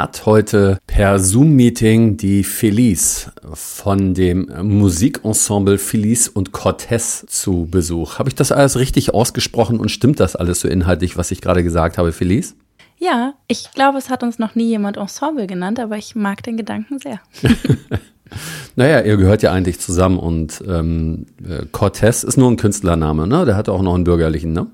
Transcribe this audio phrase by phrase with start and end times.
[0.00, 8.18] hat heute per Zoom-Meeting die Felice von dem Musikensemble Felice und Cortez zu Besuch.
[8.18, 11.62] Habe ich das alles richtig ausgesprochen und stimmt das alles so inhaltlich, was ich gerade
[11.62, 12.54] gesagt habe, Felice?
[12.96, 16.56] Ja, ich glaube, es hat uns noch nie jemand Ensemble genannt, aber ich mag den
[16.56, 17.20] Gedanken sehr.
[18.76, 23.44] naja, ihr gehört ja eigentlich zusammen und ähm, äh, Cortez ist nur ein Künstlername, ne?
[23.44, 24.66] Der hat auch noch einen bürgerlichen, ne?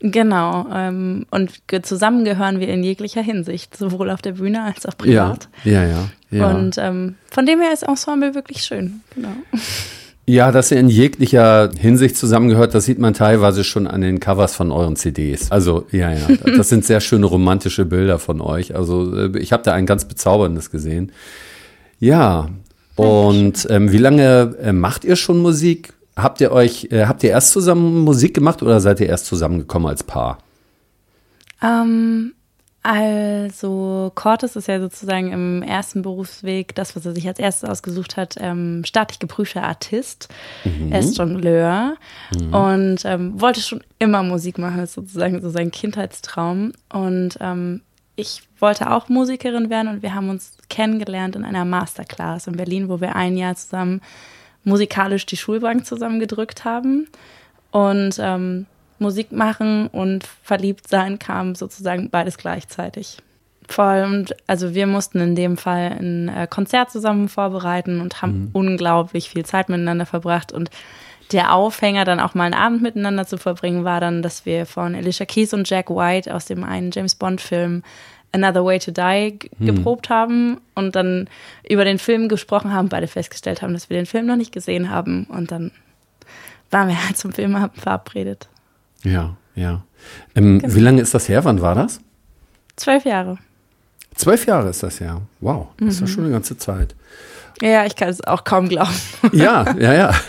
[0.00, 0.66] Genau.
[0.72, 1.50] Ähm, und
[1.82, 5.48] zusammen gehören wir in jeglicher Hinsicht, sowohl auf der Bühne als auch privat.
[5.64, 6.08] Ja, ja, ja.
[6.30, 6.50] ja.
[6.50, 9.00] Und ähm, von dem her ist Ensemble wirklich schön.
[9.14, 9.32] Genau.
[10.28, 14.54] Ja, dass ihr in jeglicher Hinsicht zusammengehört, das sieht man teilweise schon an den Covers
[14.54, 15.50] von euren CDs.
[15.50, 18.76] Also, ja, ja, das sind sehr schöne romantische Bilder von euch.
[18.76, 21.12] Also, äh, ich habe da ein ganz bezauberndes gesehen.
[21.98, 22.50] Ja,
[22.94, 25.94] und ähm, wie lange äh, macht ihr schon Musik?
[26.18, 29.88] Habt ihr euch, äh, habt ihr erst zusammen Musik gemacht oder seid ihr erst zusammengekommen
[29.88, 30.38] als Paar?
[31.62, 32.32] Ähm,
[32.82, 38.16] also Cortes ist ja sozusagen im ersten Berufsweg das, was er sich als erstes ausgesucht
[38.16, 40.28] hat, ähm, staatlich geprüfter Artist.
[40.64, 40.90] Mhm.
[40.90, 41.96] Er ist Jongleur
[42.34, 42.54] mhm.
[42.54, 46.72] und ähm, wollte schon immer Musik machen, das ist sozusagen so sein Kindheitstraum.
[46.92, 47.82] Und ähm,
[48.16, 52.88] ich wollte auch Musikerin werden und wir haben uns kennengelernt in einer Masterclass in Berlin,
[52.88, 54.00] wo wir ein Jahr zusammen
[54.68, 57.08] musikalisch die Schulbank zusammengedrückt haben.
[57.70, 58.66] Und ähm,
[58.98, 63.18] Musik machen und verliebt sein kam sozusagen beides gleichzeitig.
[63.68, 68.44] Vor allem, also wir mussten in dem Fall ein äh, Konzert zusammen vorbereiten und haben
[68.44, 68.50] mhm.
[68.54, 70.52] unglaublich viel Zeit miteinander verbracht.
[70.52, 70.70] Und
[71.32, 74.94] der Aufhänger, dann auch mal einen Abend miteinander zu verbringen, war dann, dass wir von
[74.94, 77.82] Alicia Keys und Jack White aus dem einen James Bond-Film
[78.32, 79.66] Another Way to Die hm.
[79.66, 81.28] geprobt haben und dann
[81.68, 84.90] über den Film gesprochen haben, beide festgestellt haben, dass wir den Film noch nicht gesehen
[84.90, 85.72] haben und dann
[86.70, 88.48] waren wir halt zum Film verabredet.
[89.02, 89.82] Ja, ja.
[90.34, 90.74] Ähm, genau.
[90.74, 91.44] Wie lange ist das her?
[91.44, 92.00] Wann war das?
[92.76, 93.38] Zwölf Jahre.
[94.14, 95.20] Zwölf Jahre ist das ja.
[95.40, 95.88] Wow, das mhm.
[95.88, 96.94] ist ja schon eine ganze Zeit.
[97.60, 98.94] Ja, ich kann es auch kaum glauben.
[99.32, 100.14] Ja, ja, ja.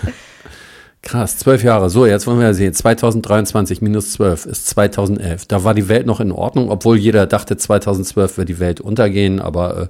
[1.01, 1.89] Krass, zwölf Jahre.
[1.89, 2.73] So, jetzt wollen wir sehen.
[2.73, 5.45] 2023 minus zwölf ist 2011.
[5.45, 9.39] Da war die Welt noch in Ordnung, obwohl jeder dachte, 2012 wird die Welt untergehen,
[9.39, 9.89] aber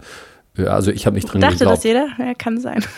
[0.58, 1.84] äh, also ich habe nicht dran dachte geglaubt.
[1.84, 2.28] Dachte das jeder?
[2.28, 2.84] Ja, kann sein.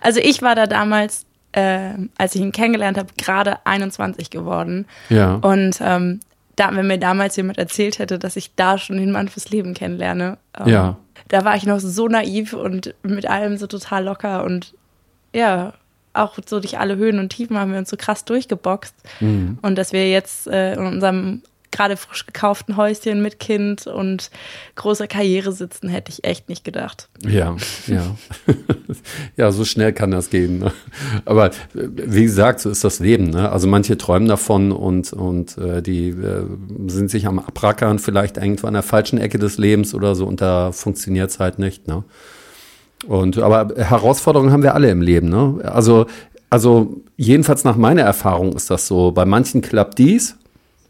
[0.00, 4.86] Also ich war da damals, äh, als ich ihn kennengelernt habe, gerade 21 geworden.
[5.08, 5.34] Ja.
[5.34, 6.20] Und ähm,
[6.56, 9.74] da, wenn mir damals jemand erzählt hätte, dass ich da schon den Mann fürs Leben
[9.74, 10.96] kennenlerne, ähm, ja.
[11.28, 14.74] da war ich noch so naiv und mit allem so total locker und
[15.34, 15.74] ja,
[16.18, 18.94] auch so durch alle Höhen und Tiefen haben wir uns so krass durchgeboxt.
[19.20, 19.58] Mhm.
[19.62, 24.30] Und dass wir jetzt äh, in unserem gerade frisch gekauften Häuschen mit Kind und
[24.76, 27.08] großer Karriere sitzen, hätte ich echt nicht gedacht.
[27.26, 27.56] Ja,
[27.86, 28.16] ja.
[29.36, 30.58] ja, so schnell kann das gehen.
[30.58, 30.72] Ne?
[31.24, 33.30] Aber wie gesagt, so ist das Leben.
[33.30, 33.50] Ne?
[33.50, 36.44] Also manche träumen davon und, und äh, die äh,
[36.86, 40.40] sind sich am Abrackern, vielleicht irgendwo an der falschen Ecke des Lebens oder so und
[40.40, 41.86] da funktioniert es halt nicht.
[41.86, 42.04] Ne?
[43.06, 45.60] Und aber Herausforderungen haben wir alle im Leben, ne?
[45.64, 46.06] Also,
[46.50, 49.12] also jedenfalls nach meiner Erfahrung ist das so.
[49.12, 50.36] Bei manchen klappt dies,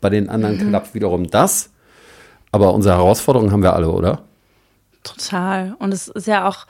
[0.01, 0.69] bei den anderen mhm.
[0.71, 1.71] klappt wiederum das.
[2.51, 4.23] Aber unsere Herausforderungen haben wir alle, oder?
[5.03, 5.77] Total.
[5.79, 6.67] Und es ist ja auch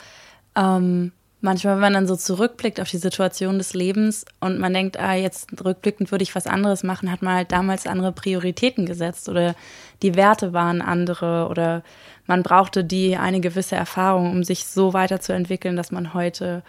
[0.56, 4.98] ähm, manchmal, wenn man dann so zurückblickt auf die Situation des Lebens und man denkt,
[4.98, 9.28] ah, jetzt rückblickend würde ich was anderes machen, hat man halt damals andere Prioritäten gesetzt
[9.28, 9.54] oder
[10.02, 11.82] die Werte waren andere oder
[12.28, 16.62] man brauchte die eine gewisse Erfahrung, um sich so weiterzuentwickeln, dass man heute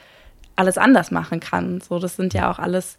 [0.56, 1.82] alles anders machen kann.
[1.82, 2.98] So, das sind ja auch alles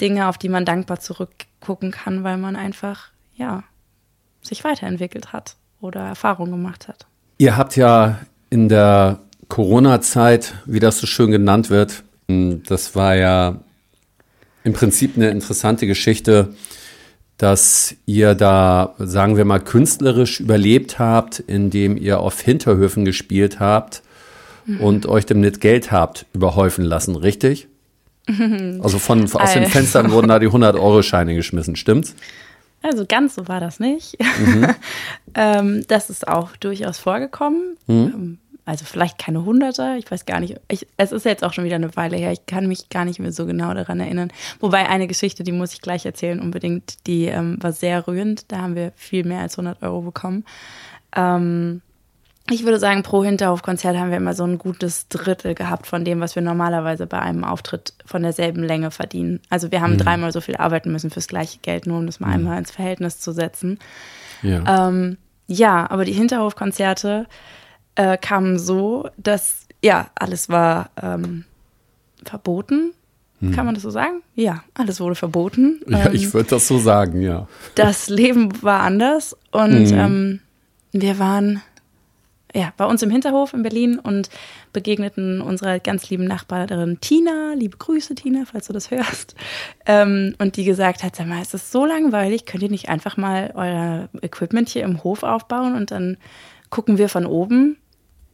[0.00, 3.62] Dinge, auf die man dankbar zurückgucken kann, weil man einfach, ja,
[4.42, 7.06] sich weiterentwickelt hat oder Erfahrungen gemacht hat.
[7.38, 13.60] Ihr habt ja in der Corona-Zeit, wie das so schön genannt wird, das war ja
[14.64, 16.54] im Prinzip eine interessante Geschichte
[17.38, 24.02] dass ihr da, sagen wir mal, künstlerisch überlebt habt, indem ihr auf Hinterhöfen gespielt habt
[24.64, 24.80] mhm.
[24.80, 27.68] und euch dem nicht Geld habt überhäufen lassen, richtig?
[28.82, 29.60] Also von, aus also.
[29.60, 32.16] den Fenstern wurden da die 100-Euro-Scheine geschmissen, stimmt's?
[32.82, 34.16] Also ganz so war das nicht.
[34.38, 34.66] Mhm.
[35.34, 37.76] ähm, das ist auch durchaus vorgekommen.
[37.86, 38.38] Mhm.
[38.66, 40.56] Also vielleicht keine Hunderter, ich weiß gar nicht.
[40.66, 43.20] Ich, es ist jetzt auch schon wieder eine Weile her, ich kann mich gar nicht
[43.20, 44.32] mehr so genau daran erinnern.
[44.58, 48.50] Wobei eine Geschichte, die muss ich gleich erzählen unbedingt, die ähm, war sehr rührend.
[48.50, 50.44] Da haben wir viel mehr als 100 Euro bekommen.
[51.14, 51.80] Ähm,
[52.50, 56.18] ich würde sagen, pro Hinterhofkonzert haben wir immer so ein gutes Drittel gehabt von dem,
[56.18, 59.40] was wir normalerweise bei einem Auftritt von derselben Länge verdienen.
[59.48, 59.98] Also wir haben mhm.
[59.98, 62.34] dreimal so viel arbeiten müssen fürs gleiche Geld, nur um das mal mhm.
[62.34, 63.78] einmal ins Verhältnis zu setzen.
[64.42, 67.56] Ja, ähm, ja aber die Hinterhofkonzerte äh,
[68.20, 71.44] kamen so, dass ja, alles war ähm,
[72.24, 72.92] verboten.
[73.40, 73.52] Hm.
[73.52, 74.22] Kann man das so sagen?
[74.34, 75.80] Ja, alles wurde verboten.
[75.88, 77.46] Ja, ähm, ich würde das so sagen, ja.
[77.74, 79.98] Das Leben war anders und hm.
[79.98, 80.40] ähm,
[80.92, 81.62] wir waren
[82.54, 84.30] ja, bei uns im Hinterhof in Berlin und
[84.72, 89.34] begegneten unserer ganz lieben Nachbarin Tina, liebe Grüße Tina, falls du das hörst,
[89.84, 93.18] ähm, und die gesagt hat, sag mal, es ist so langweilig, könnt ihr nicht einfach
[93.18, 96.16] mal euer Equipment hier im Hof aufbauen und dann
[96.70, 97.76] gucken wir von oben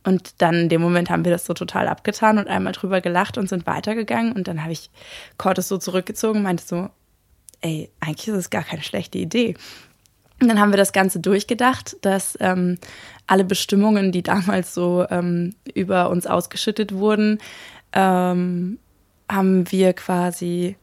[0.05, 3.39] und dann in dem Moment haben wir das so total abgetan und einmal drüber gelacht
[3.39, 4.91] und sind weitergegangen und dann habe ich
[5.39, 6.89] Cortes so zurückgezogen und meinte so,
[7.61, 9.55] ey, eigentlich ist es gar keine schlechte Idee.
[10.41, 12.79] Und dann haben wir das Ganze durchgedacht, dass ähm,
[13.29, 17.39] alle Bestimmungen, die damals so ähm, über uns ausgeschüttet wurden,
[17.93, 18.79] ähm,
[19.31, 20.77] haben wir quasi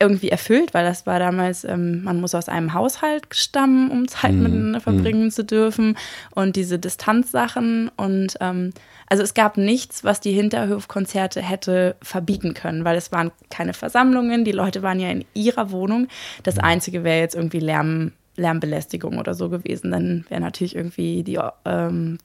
[0.00, 4.32] irgendwie erfüllt, weil das war damals, ähm, man muss aus einem Haushalt stammen, um Zeit
[4.32, 4.42] mhm.
[4.42, 5.30] miteinander verbringen mhm.
[5.30, 5.96] zu dürfen
[6.32, 8.72] und diese Distanzsachen und ähm,
[9.06, 14.44] also es gab nichts, was die Hinterhofkonzerte hätte verbieten können, weil es waren keine Versammlungen,
[14.44, 16.08] die Leute waren ja in ihrer Wohnung.
[16.42, 16.64] Das mhm.
[16.64, 19.90] Einzige wäre jetzt irgendwie Lärm Lärmbelästigung oder so gewesen.
[19.90, 22.16] Dann wäre natürlich irgendwie die ähm,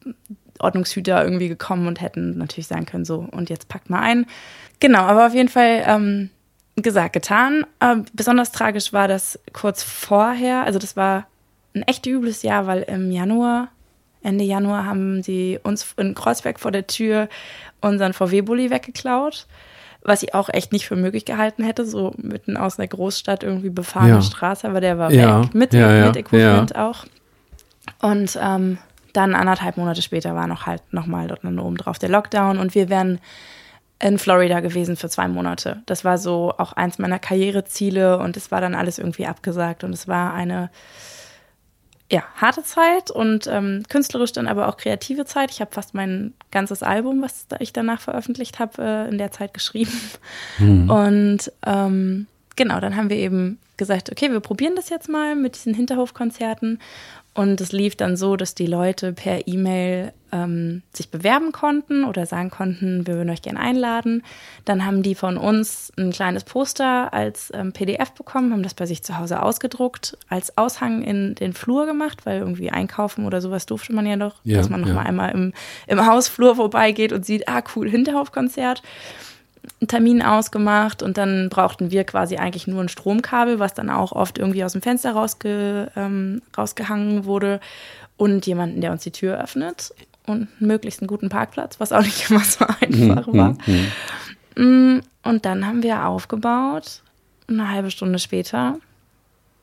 [0.59, 4.25] Ordnungshüter irgendwie gekommen und hätten natürlich sagen können, so, und jetzt packt mal ein.
[4.79, 6.29] Genau, aber auf jeden Fall ähm,
[6.83, 7.65] gesagt, getan.
[7.79, 11.27] Äh, besonders tragisch war das kurz vorher, also das war
[11.73, 13.69] ein echt übles Jahr, weil im Januar,
[14.23, 17.29] Ende Januar haben sie uns in Kreuzberg vor der Tür
[17.81, 19.47] unseren VW-Bully weggeklaut
[20.07, 23.69] was ich auch echt nicht für möglich gehalten hätte, so mitten aus einer Großstadt irgendwie
[23.69, 24.21] befahrene ja.
[24.21, 25.43] Straße, aber der war ja.
[25.43, 27.05] weg, mit, ja, mit Equipment auch.
[28.01, 28.77] Und ähm,
[29.11, 32.87] dann anderthalb Monate später war noch halt nochmal dort oben drauf der Lockdown und wir
[32.87, 33.19] wären
[33.99, 35.81] in Florida gewesen für zwei Monate.
[35.85, 39.93] Das war so auch eins meiner Karriereziele und es war dann alles irgendwie abgesagt und
[39.93, 40.69] es war eine
[42.09, 45.51] ja, harte Zeit und ähm, künstlerisch dann aber auch kreative Zeit.
[45.51, 49.53] Ich habe fast mein ganzes Album, was ich danach veröffentlicht habe, äh, in der Zeit
[49.53, 49.99] geschrieben.
[50.57, 50.89] Mhm.
[50.89, 52.27] Und ähm,
[52.57, 56.79] genau, dann haben wir eben gesagt, okay, wir probieren das jetzt mal mit diesen Hinterhofkonzerten
[57.37, 62.25] und es lief dann so, dass die Leute per E-Mail ähm, sich bewerben konnten oder
[62.25, 64.23] sagen konnten, wir würden euch gerne einladen.
[64.65, 68.87] Dann haben die von uns ein kleines Poster als ähm, PDF bekommen, haben das bei
[68.87, 73.67] sich zu Hause ausgedruckt, als Aushang in den Flur gemacht, weil irgendwie einkaufen oder sowas
[73.67, 74.95] durfte man ja doch, ja, dass man noch ja.
[74.95, 75.53] mal einmal im,
[75.85, 78.81] im Hausflur vorbeigeht und sieht, ah cool, Hinterhofkonzert
[79.79, 84.11] einen Termin ausgemacht und dann brauchten wir quasi eigentlich nur ein Stromkabel, was dann auch
[84.11, 87.59] oft irgendwie aus dem Fenster rausge, ähm, rausgehangen wurde
[88.17, 89.93] und jemanden, der uns die Tür öffnet
[90.25, 93.55] und möglichst einen guten Parkplatz, was auch nicht immer so einfach mhm, war.
[93.65, 94.95] Mhm.
[94.95, 97.03] Mm, und dann haben wir aufgebaut,
[97.47, 98.79] eine halbe Stunde später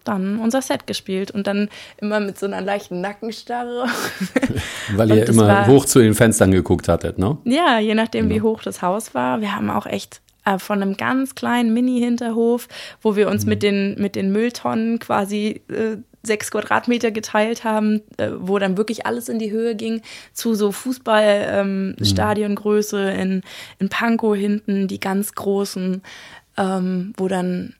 [0.05, 1.69] dann unser Set gespielt und dann
[1.99, 3.87] immer mit so einer leichten Nackenstarre.
[4.97, 7.39] Weil ihr immer war, hoch zu den Fenstern geguckt hattet, ne?
[7.45, 8.37] Ja, je nachdem, genau.
[8.37, 9.41] wie hoch das Haus war.
[9.41, 12.69] Wir haben auch echt äh, von einem ganz kleinen Mini-Hinterhof,
[13.03, 13.49] wo wir uns mhm.
[13.49, 19.07] mit, den, mit den Mülltonnen quasi äh, sechs Quadratmeter geteilt haben, äh, wo dann wirklich
[19.07, 20.03] alles in die Höhe ging,
[20.33, 23.21] zu so Fußballstadiongröße ähm, mhm.
[23.21, 23.43] in,
[23.79, 26.03] in Pankow hinten, die ganz großen,
[26.57, 27.75] ähm, wo dann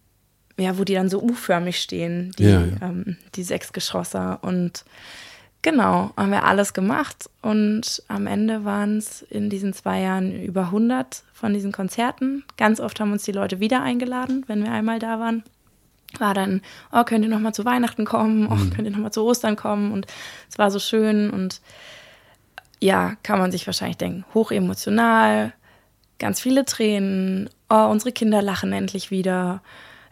[0.57, 2.77] ja, wo die dann so U-förmig stehen, die, ja, ja.
[2.83, 4.39] Ähm, die sechs Geschosse.
[4.43, 4.85] Und
[5.63, 7.29] genau, haben wir alles gemacht.
[7.43, 12.45] Und am Ende waren es in diesen zwei Jahren über 100 von diesen Konzerten.
[12.57, 15.43] Ganz oft haben uns die Leute wieder eingeladen, wenn wir einmal da waren.
[16.21, 18.47] War dann, oh, könnt ihr noch mal zu Weihnachten kommen?
[18.47, 18.71] Oh, mhm.
[18.71, 19.91] könnt ihr noch mal zu Ostern kommen?
[19.91, 20.07] Und
[20.49, 21.31] es war so schön.
[21.31, 21.61] Und
[22.79, 25.53] ja, kann man sich wahrscheinlich denken, hoch emotional,
[26.21, 27.51] ganz viele Tränen.
[27.69, 29.61] Oh, unsere Kinder lachen endlich wieder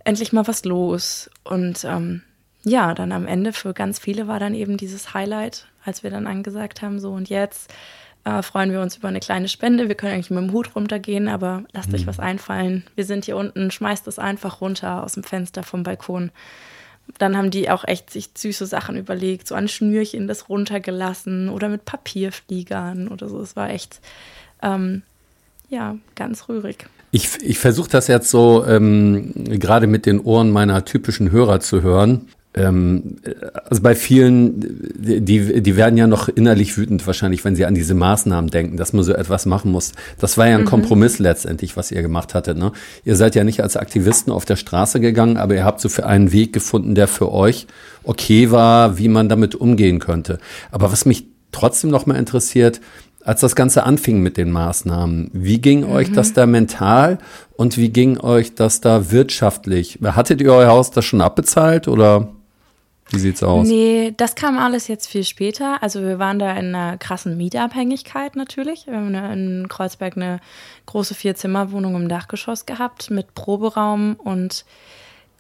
[0.05, 1.31] endlich mal was los.
[1.45, 2.23] Und ähm,
[2.65, 6.27] ja, dann am Ende für ganz viele war dann eben dieses Highlight, als wir dann
[6.27, 7.73] angesagt haben, so und jetzt
[8.25, 9.89] äh, freuen wir uns über eine kleine Spende.
[9.89, 11.97] Wir können eigentlich mit dem Hut runtergehen, aber lasst mhm.
[11.97, 12.85] euch was einfallen.
[12.95, 16.31] Wir sind hier unten, schmeißt es einfach runter aus dem Fenster vom Balkon.
[17.19, 21.69] Dann haben die auch echt sich süße Sachen überlegt, so an Schnürchen das runtergelassen oder
[21.69, 23.41] mit Papierfliegern oder so.
[23.41, 24.01] Es war echt,
[24.63, 25.03] ähm,
[25.69, 26.87] ja, ganz rührig.
[27.15, 31.83] Ich, ich versuche das jetzt so ähm, gerade mit den Ohren meiner typischen Hörer zu
[31.83, 32.29] hören.
[32.55, 33.17] Ähm,
[33.69, 34.61] also bei vielen,
[34.97, 38.95] die, die werden ja noch innerlich wütend wahrscheinlich, wenn sie an diese Maßnahmen denken, dass
[38.95, 39.93] man so etwas machen muss.
[40.21, 40.67] Das war ja ein mhm.
[40.67, 42.57] Kompromiss letztendlich, was ihr gemacht hattet.
[42.57, 42.73] Ne?
[43.05, 46.07] Ihr seid ja nicht als Aktivisten auf der Straße gegangen, aber ihr habt so für
[46.07, 47.67] einen Weg gefunden, der für euch
[48.05, 50.39] okay war, wie man damit umgehen könnte.
[50.71, 52.81] Aber was mich trotzdem noch mal interessiert,
[53.25, 55.93] als das Ganze anfing mit den Maßnahmen, wie ging mhm.
[55.93, 57.19] euch das da mental
[57.53, 59.99] und wie ging euch das da wirtschaftlich?
[60.03, 62.29] Hattet ihr euer Haus das schon abbezahlt oder
[63.11, 63.69] wie sieht's aus?
[63.69, 65.83] Nee, das kam alles jetzt viel später.
[65.83, 68.87] Also wir waren da in einer krassen Mietabhängigkeit natürlich.
[68.87, 70.41] Wir haben in Kreuzberg eine
[70.87, 74.65] große Vier-Zimmer-Wohnung im Dachgeschoss gehabt mit Proberaum und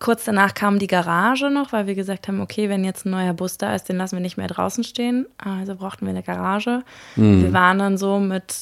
[0.02, 3.34] Kurz danach kam die Garage noch, weil wir gesagt haben, okay, wenn jetzt ein neuer
[3.34, 5.26] Bus da ist, den lassen wir nicht mehr draußen stehen.
[5.38, 6.82] Also brauchten wir eine Garage.
[7.14, 7.44] Mhm.
[7.44, 8.52] Wir waren dann so mit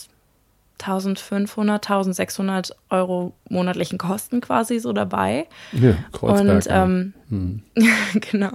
[0.82, 5.46] 1500, 1600 Euro monatlichen Kosten quasi so dabei.
[5.72, 6.56] Ja, Kreuzberg.
[6.56, 7.62] Und ähm, mhm.
[8.30, 8.50] genau.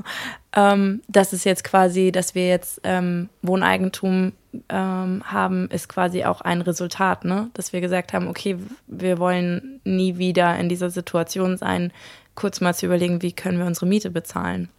[0.55, 4.33] Ähm, das ist jetzt quasi, dass wir jetzt ähm, Wohneigentum
[4.69, 7.49] ähm, haben, ist quasi auch ein Resultat, ne?
[7.55, 11.91] Dass wir gesagt haben, okay, wir wollen nie wieder in dieser Situation sein,
[12.35, 14.69] kurz mal zu überlegen, wie können wir unsere Miete bezahlen.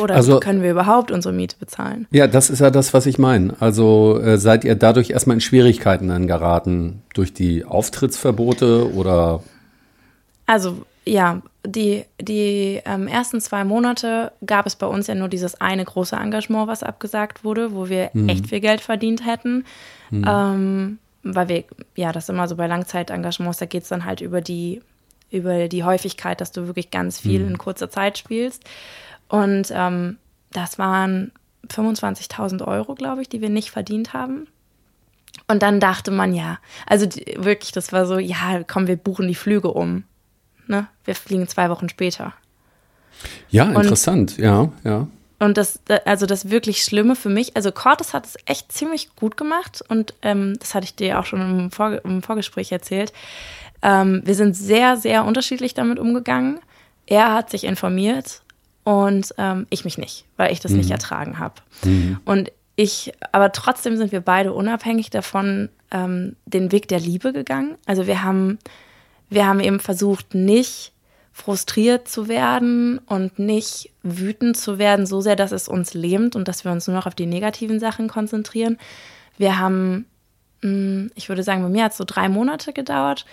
[0.00, 2.06] Oder also, können wir überhaupt unsere Miete bezahlen?
[2.10, 3.54] Ja, das ist ja das, was ich meine.
[3.58, 9.42] Also äh, seid ihr dadurch erstmal in Schwierigkeiten dann geraten durch die Auftrittsverbote oder?
[10.46, 15.60] Also ja, die, die ähm, ersten zwei Monate gab es bei uns ja nur dieses
[15.60, 18.28] eine große Engagement, was abgesagt wurde, wo wir mhm.
[18.28, 19.64] echt viel Geld verdient hätten.
[20.10, 20.24] Mhm.
[20.28, 21.64] Ähm, weil wir,
[21.96, 24.80] ja, das ist immer so bei Langzeitengagements, da geht es dann halt über die
[25.32, 27.48] über die Häufigkeit, dass du wirklich ganz viel mhm.
[27.52, 28.64] in kurzer Zeit spielst.
[29.28, 30.18] Und ähm,
[30.50, 31.32] das waren
[31.68, 34.46] 25.000 Euro, glaube ich, die wir nicht verdient haben.
[35.48, 39.26] Und dann dachte man, ja, also die, wirklich, das war so, ja, komm, wir buchen
[39.28, 40.04] die Flüge um.
[40.66, 40.86] Ne?
[41.04, 42.34] Wir fliegen zwei Wochen später.
[43.50, 45.08] Ja, interessant, und, ja, ja.
[45.38, 49.36] Und das, also das wirklich Schlimme für mich, also Cortes hat es echt ziemlich gut
[49.36, 53.12] gemacht und ähm, das hatte ich dir auch schon im, Vor im Vorgespräch erzählt.
[53.82, 56.60] Ähm, wir sind sehr, sehr unterschiedlich damit umgegangen.
[57.06, 58.42] Er hat sich informiert
[58.84, 60.78] und ähm, ich mich nicht, weil ich das mhm.
[60.78, 61.54] nicht ertragen habe.
[61.84, 62.18] Mhm.
[62.24, 67.76] Und ich, aber trotzdem sind wir beide unabhängig davon ähm, den Weg der Liebe gegangen.
[67.86, 68.58] Also wir haben,
[69.28, 70.92] wir haben eben versucht, nicht
[71.32, 76.46] frustriert zu werden und nicht wütend zu werden, so sehr, dass es uns lähmt und
[76.46, 78.78] dass wir uns nur noch auf die negativen Sachen konzentrieren.
[79.38, 80.06] Wir haben,
[80.62, 83.24] mm, ich würde sagen, bei mir hat es so drei Monate gedauert,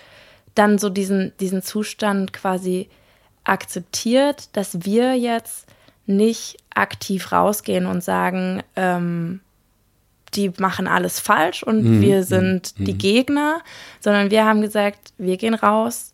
[0.55, 2.89] dann so diesen, diesen Zustand quasi
[3.43, 5.67] akzeptiert, dass wir jetzt
[6.05, 9.41] nicht aktiv rausgehen und sagen, ähm,
[10.35, 12.01] die machen alles falsch und mhm.
[12.01, 12.85] wir sind mhm.
[12.85, 13.61] die Gegner,
[13.99, 16.13] sondern wir haben gesagt, wir gehen raus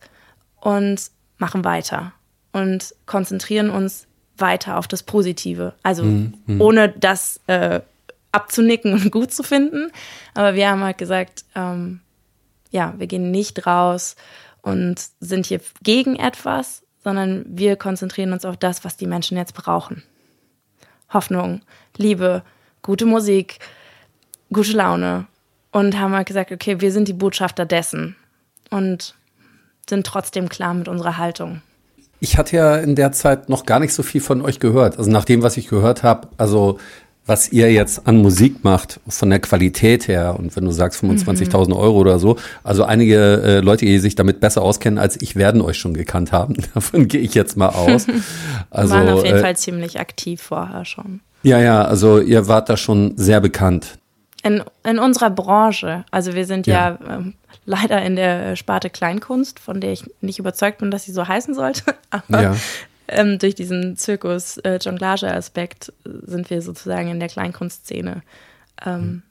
[0.61, 1.01] und
[1.37, 2.13] machen weiter
[2.53, 5.73] und konzentrieren uns weiter auf das Positive.
[5.83, 6.33] Also mhm.
[6.45, 6.61] mhm.
[6.61, 7.81] ohne das äh,
[8.31, 9.91] abzunicken und gut zu finden.
[10.33, 12.01] Aber wir haben halt gesagt, ähm,
[12.75, 14.15] ja, wir gehen nicht raus
[14.61, 19.53] und sind hier gegen etwas, sondern wir konzentrieren uns auf das, was die Menschen jetzt
[19.53, 20.03] brauchen.
[21.11, 21.61] Hoffnung,
[21.97, 22.43] Liebe,
[22.81, 23.59] gute Musik,
[24.51, 25.25] gute Laune.
[25.71, 28.15] Und haben halt gesagt, okay, wir sind die Botschafter dessen
[28.69, 29.15] und
[29.89, 31.61] sind trotzdem klar mit unserer Haltung.
[32.21, 34.97] Ich hatte ja in der Zeit noch gar nicht so viel von euch gehört.
[34.97, 36.79] Also nach dem, was ich gehört habe, also
[37.25, 41.67] was ihr jetzt an Musik macht, von der Qualität her, und wenn du sagst 25.000
[41.67, 41.73] mhm.
[41.73, 45.61] Euro oder so, also einige äh, Leute, die sich damit besser auskennen als ich, werden
[45.61, 46.55] euch schon gekannt haben.
[46.73, 48.07] Davon gehe ich jetzt mal aus.
[48.71, 51.21] Also, waren auf jeden äh, Fall ziemlich aktiv vorher schon.
[51.43, 53.97] Ja, ja, also ihr wart da schon sehr bekannt.
[54.43, 59.59] In, in unserer Branche, also wir sind ja, ja ähm, leider in der Sparte Kleinkunst,
[59.59, 62.55] von der ich nicht überzeugt bin, dass sie so heißen sollte, aber ja
[63.07, 68.21] ähm, durch diesen Zirkus-Jonglage-Aspekt äh, sind wir sozusagen in der Kleinkunstszene
[68.85, 69.21] ähm, mhm.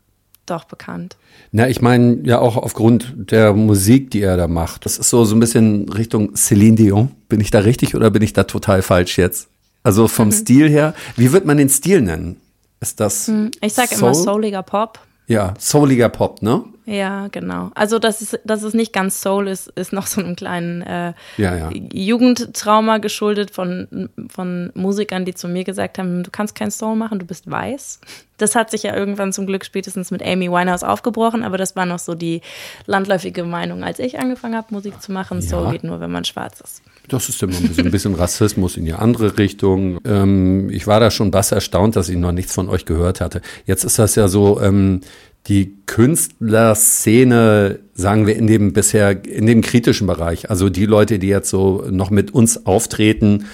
[0.46, 1.16] doch bekannt.
[1.52, 4.84] Na, ich meine ja auch aufgrund der Musik, die er da macht.
[4.84, 7.10] Das ist so, so ein bisschen Richtung Céline Dion.
[7.28, 9.48] Bin ich da richtig oder bin ich da total falsch jetzt?
[9.82, 10.32] Also vom mhm.
[10.32, 12.40] Stil her, wie wird man den Stil nennen?
[12.80, 13.28] Ist das?
[13.28, 14.98] Hm, ich sage immer souliger Pop.
[15.26, 16.64] Ja, souliger Pop, ne?
[16.86, 17.70] Ja, genau.
[17.74, 21.14] Also, dass es, dass es nicht ganz Soul ist, ist noch so einem kleinen äh,
[21.38, 21.70] ja, ja.
[21.70, 27.18] Jugendtrauma geschuldet von, von Musikern, die zu mir gesagt haben, du kannst kein Soul machen,
[27.18, 28.00] du bist weiß.
[28.36, 31.86] Das hat sich ja irgendwann zum Glück spätestens mit Amy Winehouse aufgebrochen, aber das war
[31.86, 32.42] noch so die
[32.84, 35.40] landläufige Meinung, als ich angefangen habe, Musik zu machen.
[35.40, 35.48] Ja.
[35.48, 36.82] Soul geht nur, wenn man schwarz ist.
[37.08, 39.98] Das ist immer so ein bisschen Rassismus in die andere Richtung.
[40.06, 43.42] Ähm, ich war da schon was erstaunt, dass ich noch nichts von euch gehört hatte.
[43.66, 45.00] Jetzt ist das ja so, ähm,
[45.46, 51.28] die Künstlerszene, sagen wir, in dem bisher, in dem kritischen Bereich, also die Leute, die
[51.28, 53.44] jetzt so noch mit uns auftreten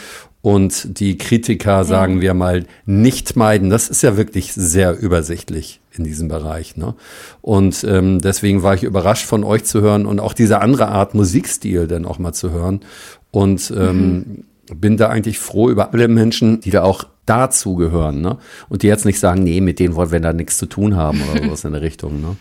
[0.43, 6.05] und die Kritiker, sagen wir mal, nicht meiden, das ist ja wirklich sehr übersichtlich in
[6.05, 6.77] diesem Bereich.
[6.77, 6.95] Ne?
[7.43, 11.15] Und ähm, deswegen war ich überrascht von euch zu hören und auch diese andere Art
[11.15, 12.81] Musikstil dann auch mal zu hören.
[13.31, 14.81] Und ähm, mhm.
[14.81, 18.39] bin da eigentlich froh über alle Menschen, die da auch dazugehören, ne?
[18.69, 21.23] Und die jetzt nicht sagen, nee, mit denen wollen wir da nichts zu tun haben
[21.31, 22.37] oder sowas in der Richtung, ne?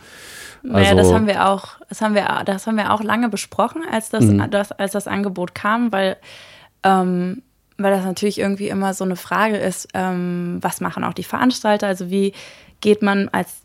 [0.63, 3.81] Also, naja, das haben wir auch, das haben wir, das haben wir auch lange besprochen,
[3.89, 4.49] als das, mhm.
[4.51, 6.17] das als das Angebot kam, weil,
[6.83, 7.43] ähm,
[7.77, 11.87] weil das natürlich irgendwie immer so eine Frage ist, ähm, was machen auch die Veranstalter?
[11.87, 12.33] Also wie
[12.81, 13.61] geht man als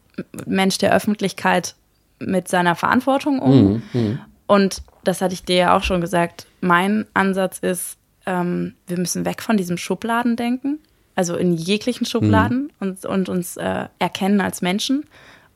[0.47, 1.75] Mensch der Öffentlichkeit
[2.21, 3.65] mit seiner Verantwortung um?
[3.65, 3.83] Mhm.
[3.93, 4.19] mhm.
[4.47, 6.47] Und das hatte ich dir ja auch schon gesagt.
[6.61, 7.97] Mein Ansatz ist,
[8.27, 10.79] ähm, wir müssen weg von diesem Schubladendenken,
[11.15, 12.71] also in jeglichen Schubladen mhm.
[12.81, 15.05] und, und uns äh, erkennen als Menschen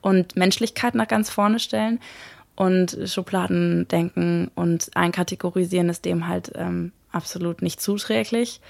[0.01, 2.01] und Menschlichkeit nach ganz vorne stellen.
[2.55, 8.61] Und Schubladen denken und einkategorisieren ist dem halt ähm, absolut nicht zuträglich.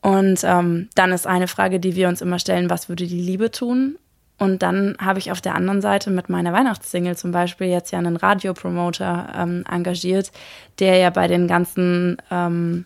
[0.00, 3.50] Und ähm, dann ist eine Frage, die wir uns immer stellen, was würde die Liebe
[3.50, 3.98] tun?
[4.38, 7.98] Und dann habe ich auf der anderen Seite mit meiner Weihnachtssingle zum Beispiel jetzt ja
[7.98, 10.30] einen Radiopromoter ähm, engagiert,
[10.78, 12.84] der ja bei den ganzen ähm,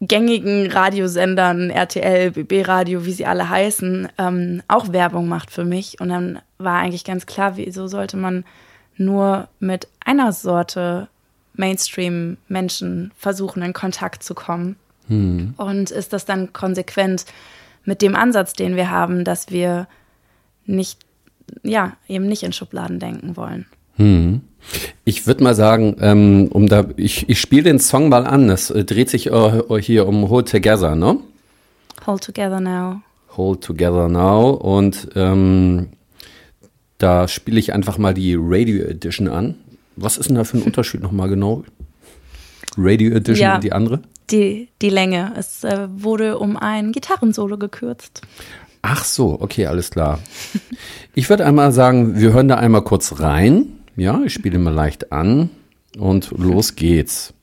[0.00, 6.00] gängigen Radiosendern, RTL, BB Radio, wie sie alle heißen, ähm, auch Werbung macht für mich.
[6.00, 8.44] Und dann war eigentlich ganz klar, wieso sollte man
[8.96, 11.08] nur mit einer Sorte
[11.54, 14.76] Mainstream-Menschen versuchen, in Kontakt zu kommen.
[15.08, 15.54] Hm.
[15.58, 17.26] Und ist das dann konsequent
[17.84, 19.86] mit dem Ansatz, den wir haben, dass wir
[20.66, 21.00] nicht,
[21.62, 23.66] ja, eben nicht in Schubladen denken wollen.
[23.96, 24.40] Hm.
[25.04, 28.48] Ich würde mal sagen, ähm, um da, ich, ich spiele den Song mal an.
[28.50, 31.18] Es äh, dreht sich äh, hier um Hold Together, ne?
[32.06, 33.00] Hold Together Now.
[33.36, 34.50] Hold Together Now.
[34.50, 35.88] Und ähm,
[36.98, 39.56] da spiele ich einfach mal die Radio Edition an.
[39.96, 41.64] Was ist denn da für ein Unterschied nochmal genau?
[42.76, 44.00] Radio Edition ja, und die andere?
[44.30, 45.32] Die, die Länge.
[45.36, 48.22] Es äh, wurde um ein Gitarrensolo gekürzt.
[48.82, 50.20] Ach so, okay, alles klar.
[51.14, 53.80] Ich würde einmal sagen, wir hören da einmal kurz rein.
[53.96, 55.50] Ja, ich spiele mal leicht an
[55.98, 57.34] und los geht's.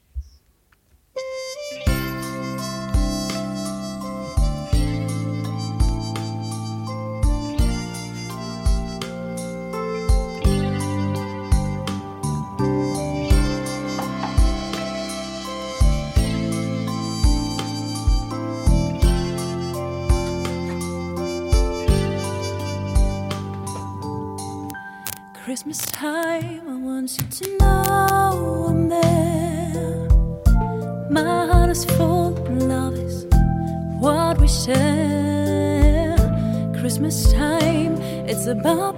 [38.59, 38.96] About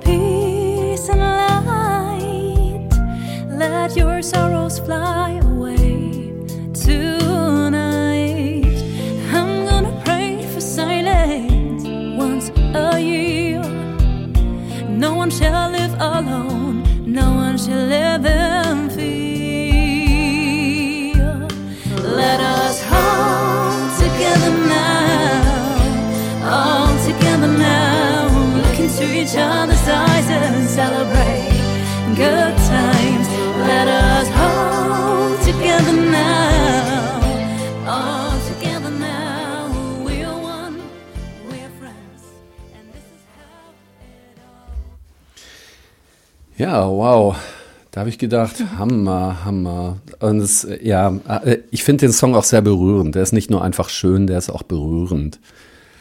[48.10, 49.98] habe ich gedacht, Hammer, Hammer.
[50.20, 53.14] Und es, ja, äh, ich finde den Song auch sehr berührend.
[53.14, 55.40] Der ist nicht nur einfach schön, der ist auch berührend.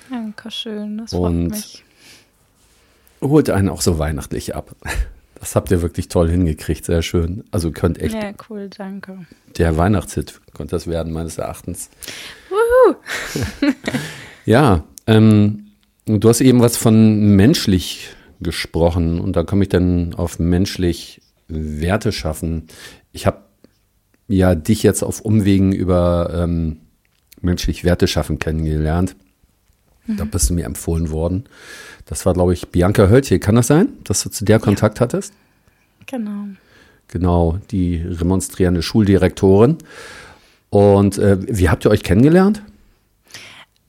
[0.09, 1.85] Danke schön, das freut Und mich.
[3.21, 4.75] Holt einen auch so weihnachtlich ab.
[5.39, 7.45] Das habt ihr wirklich toll hingekriegt, sehr schön.
[7.51, 8.15] Also könnt echt.
[8.15, 9.27] Ja, cool, danke.
[9.59, 11.91] Der Weihnachtshit könnte das werden, meines Erachtens.
[12.49, 12.97] Wuhu!
[14.47, 15.67] ja, ähm,
[16.07, 18.09] du hast eben was von menschlich
[18.41, 22.69] gesprochen und da komme ich dann auf menschlich Werte schaffen.
[23.13, 23.43] Ich habe
[24.29, 26.79] ja dich jetzt auf Umwegen über ähm,
[27.41, 29.17] menschlich Werte schaffen kennengelernt.
[30.07, 30.17] Mhm.
[30.19, 31.45] Da bist du mir empfohlen worden.
[32.07, 33.39] Das war, glaube ich, Bianca Höltje.
[33.39, 35.03] Kann das sein, dass du zu der Kontakt ja.
[35.03, 35.33] hattest?
[36.07, 36.49] Genau.
[37.09, 39.79] Genau, die remonstrierende Schuldirektorin.
[40.71, 42.63] Und äh, wie habt ihr euch kennengelernt?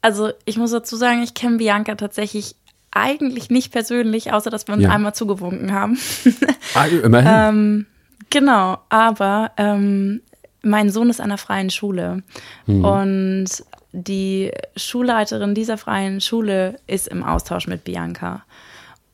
[0.02, 2.56] Also ich muss dazu sagen, ich kenne Bianca tatsächlich
[2.92, 4.92] eigentlich nicht persönlich, außer dass wir uns ja.
[4.92, 5.98] einmal zugewunken haben.
[6.76, 7.32] Ah, immerhin.
[7.34, 7.86] ähm,
[8.30, 10.22] genau, aber ähm,
[10.62, 12.22] mein Sohn ist an einer freien Schule
[12.68, 12.86] mhm.
[12.86, 13.48] und
[13.92, 18.44] die Schulleiterin dieser freien Schule ist im Austausch mit Bianca.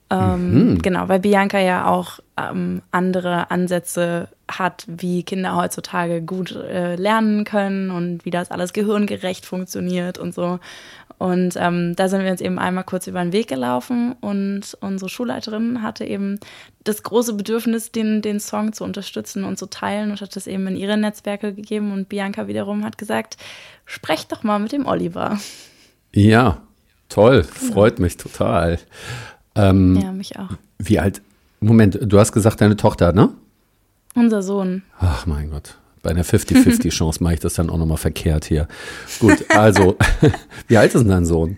[0.10, 0.82] Ähm, mhm.
[0.82, 7.44] Genau, weil Bianca ja auch ähm, andere Ansätze hat, wie Kinder heutzutage gut äh, lernen
[7.44, 10.60] können und wie das alles gehirngerecht funktioniert und so.
[11.18, 15.10] Und ähm, da sind wir uns eben einmal kurz über den Weg gelaufen und unsere
[15.10, 16.39] Schulleiterin hatte eben
[16.84, 20.68] das große Bedürfnis, den, den Song zu unterstützen und zu teilen und hat das eben
[20.68, 21.94] in ihre Netzwerke gegeben.
[21.94, 23.38] Und Bianca wiederum hat gesagt,
[23.86, 25.39] sprecht doch mal mit dem Oliver.
[26.13, 26.62] Ja,
[27.08, 28.78] toll, freut mich total.
[29.56, 30.50] Ähm, Ja, mich auch.
[30.80, 31.22] Wie alt?
[31.60, 33.30] Moment, du hast gesagt, deine Tochter, ne?
[34.15, 34.84] Unser Sohn.
[35.00, 35.78] Ach mein Gott.
[36.04, 38.68] Bei einer 50-50-Chance mache ich das dann auch nochmal verkehrt hier.
[39.20, 39.98] Gut, also,
[40.68, 41.58] wie alt ist denn dein Sohn?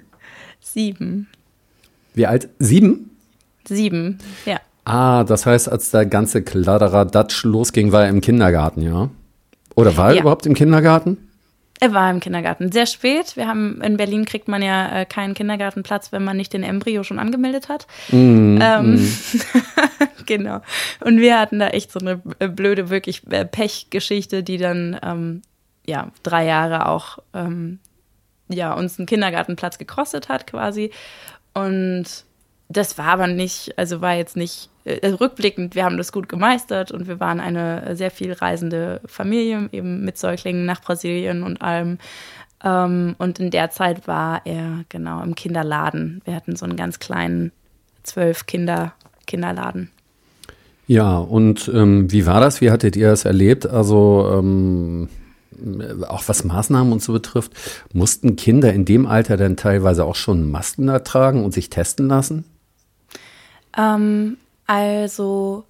[0.61, 1.27] Sieben.
[2.13, 2.49] Wie alt?
[2.59, 3.11] Sieben?
[3.67, 4.59] Sieben, ja.
[4.85, 9.09] Ah, das heißt, als der ganze Kladderadatsch losging, war er im Kindergarten, ja?
[9.75, 10.21] Oder war er Ja.
[10.21, 11.17] überhaupt im Kindergarten?
[11.79, 12.71] Er war im Kindergarten.
[12.71, 13.35] Sehr spät.
[13.35, 17.03] Wir haben in Berlin kriegt man ja äh, keinen Kindergartenplatz, wenn man nicht den Embryo
[17.03, 17.85] schon angemeldet hat.
[18.61, 19.17] ähm,
[20.25, 20.61] genau.
[21.01, 25.41] Und wir hatten da echt so eine äh, blöde, wirklich äh, Pechgeschichte, die dann ähm,
[25.85, 27.79] ja drei Jahre auch ähm,
[28.49, 30.91] ja uns einen Kindergartenplatz gekostet hat quasi.
[31.53, 32.05] Und
[32.69, 36.91] das war aber nicht, also war jetzt nicht äh, rückblickend, wir haben das gut gemeistert
[36.91, 41.97] und wir waren eine sehr viel reisende Familie, eben mit Säuglingen nach Brasilien und allem.
[42.63, 46.21] Ähm, und in der Zeit war er genau im Kinderladen.
[46.25, 47.51] Wir hatten so einen ganz kleinen
[48.03, 48.93] zwölf Kinder
[49.25, 49.89] Kinderladen.
[50.87, 52.61] Ja, und ähm, wie war das?
[52.61, 53.67] Wie hattet ihr das erlebt?
[53.67, 55.09] Also ähm,
[56.07, 57.51] auch was Maßnahmen und so betrifft,
[57.91, 62.45] mussten Kinder in dem Alter dann teilweise auch schon Masken tragen und sich testen lassen?
[63.77, 64.37] Ähm,
[64.67, 65.63] also,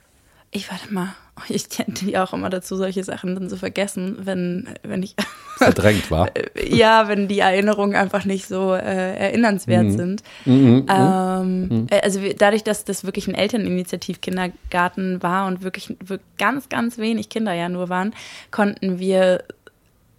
[0.52, 1.16] ich warte mal,
[1.50, 5.16] ich tendiere auch immer dazu, solche Sachen dann zu vergessen, wenn, wenn ich
[5.58, 6.30] Verdrängt war.
[6.70, 10.24] ja, wenn die Erinnerungen einfach nicht so äh, erinnernswert sind.
[10.90, 16.98] ähm, äh, Also dadurch, dass das wirklich ein Elterninitiativ-Kindergarten war und wirklich, wirklich ganz, ganz
[16.98, 18.14] wenig Kinder ja nur waren,
[18.52, 19.44] konnten wir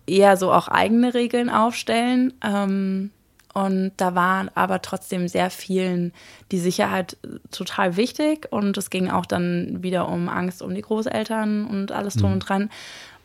[0.07, 2.33] eher so auch eigene Regeln aufstellen.
[2.45, 3.11] Ähm,
[3.54, 6.12] und da war aber trotzdem sehr vielen
[6.52, 7.16] die Sicherheit
[7.50, 8.46] total wichtig.
[8.50, 12.40] Und es ging auch dann wieder um Angst um die Großeltern und alles drum und
[12.40, 12.70] dran.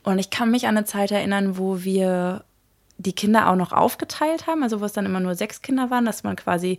[0.03, 2.43] Und ich kann mich an eine Zeit erinnern, wo wir
[2.97, 6.05] die Kinder auch noch aufgeteilt haben, also wo es dann immer nur sechs Kinder waren,
[6.05, 6.77] dass man quasi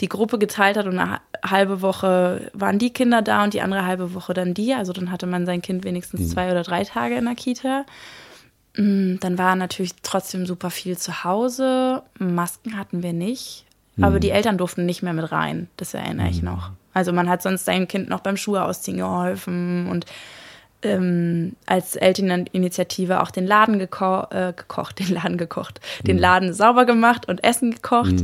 [0.00, 3.86] die Gruppe geteilt hat und eine halbe Woche waren die Kinder da und die andere
[3.86, 4.74] halbe Woche dann die.
[4.74, 7.84] Also dann hatte man sein Kind wenigstens zwei oder drei Tage in der Kita.
[8.76, 12.02] Mm, Dann war natürlich trotzdem super viel zu Hause.
[12.18, 13.64] Masken hatten wir nicht.
[14.00, 15.68] Aber die Eltern durften nicht mehr mit rein.
[15.76, 16.70] Das erinnere ich noch.
[16.94, 20.06] Also man hat sonst seinem Kind noch beim Schuhe ausziehen geholfen und
[20.82, 26.86] ähm, als Elterninitiative auch den Laden geko äh, gekocht, den Laden gekocht, den Laden sauber
[26.86, 28.14] gemacht und Essen gekocht.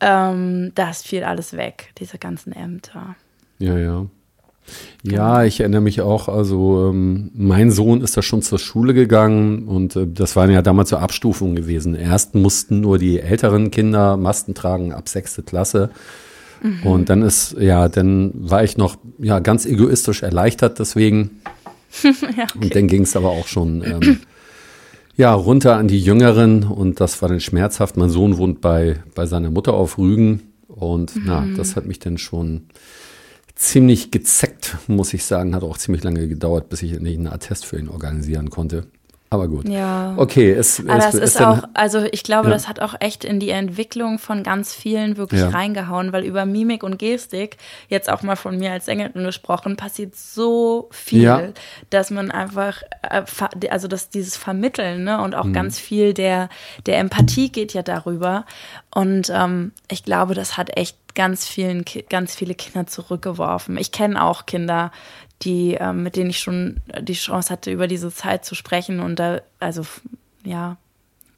[0.00, 3.16] Ähm, das fiel alles weg, diese ganzen Ämter.
[3.58, 4.06] Ja, ja.
[5.02, 9.66] Ja, ich erinnere mich auch, also ähm, mein Sohn ist da schon zur Schule gegangen
[9.66, 11.94] und äh, das waren ja damals so Abstufungen gewesen.
[11.94, 15.90] Erst mussten nur die älteren Kinder Masken tragen ab sechste Klasse.
[16.84, 21.40] Und dann ist, ja, dann war ich noch ja, ganz egoistisch erleichtert deswegen.
[22.02, 24.18] ja, Und dann ging es aber auch schon ähm,
[25.16, 27.96] ja, runter an die Jüngeren und das war dann schmerzhaft.
[27.96, 32.18] Mein Sohn wohnt bei, bei seiner Mutter auf Rügen und na, das hat mich dann
[32.18, 32.62] schon
[33.60, 35.54] ziemlich gezeckt, muss ich sagen.
[35.54, 38.86] Hat auch ziemlich lange gedauert, bis ich endlich einen Attest für ihn organisieren konnte.
[39.32, 39.68] Aber gut.
[39.68, 40.14] Ja.
[40.16, 42.54] Okay, es, Aber es das ist dann- auch, also ich glaube, Ja.
[42.54, 45.50] das hat auch echt in die Entwicklung von ganz vielen wirklich Ja.
[45.50, 47.56] reingehauen, weil über Mimik und Gestik,
[47.88, 51.42] jetzt auch mal von mir als Sängerin gesprochen, passiert so viel, Ja.
[51.90, 53.22] dass man einfach, äh,
[53.68, 55.52] also dass dieses Vermitteln ne, und auch Mhm.
[55.52, 56.48] ganz viel der,
[56.86, 58.46] der Empathie geht ja darüber.
[58.92, 63.76] Und ähm, ich glaube, das hat echt ganz vielen, ganz viele Kinder zurückgeworfen.
[63.76, 64.92] Ich kenne auch Kinder,
[65.42, 69.00] die, ähm, mit denen ich schon die Chance hatte, über diese Zeit zu sprechen.
[69.00, 69.82] Und da, also
[70.44, 70.76] ja,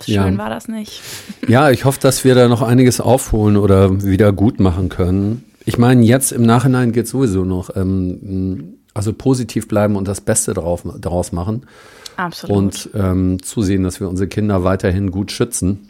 [0.04, 0.38] schön Ja.
[0.38, 1.00] war das nicht.
[1.48, 5.44] Ja, ich hoffe, dass wir da noch einiges aufholen oder wieder gut machen können.
[5.64, 7.74] Ich meine, jetzt im Nachhinein geht sowieso noch.
[7.76, 11.66] Ähm, also positiv bleiben und das Beste darauf, daraus machen
[12.16, 12.56] Absolut.
[12.56, 15.88] und ähm, zusehen, dass wir unsere Kinder weiterhin gut schützen.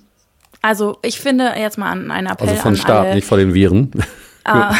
[0.62, 3.52] Also ich finde jetzt mal an einen Appell Also vom an Staat, nicht vor den
[3.54, 3.90] Viren.
[4.44, 4.74] Ah,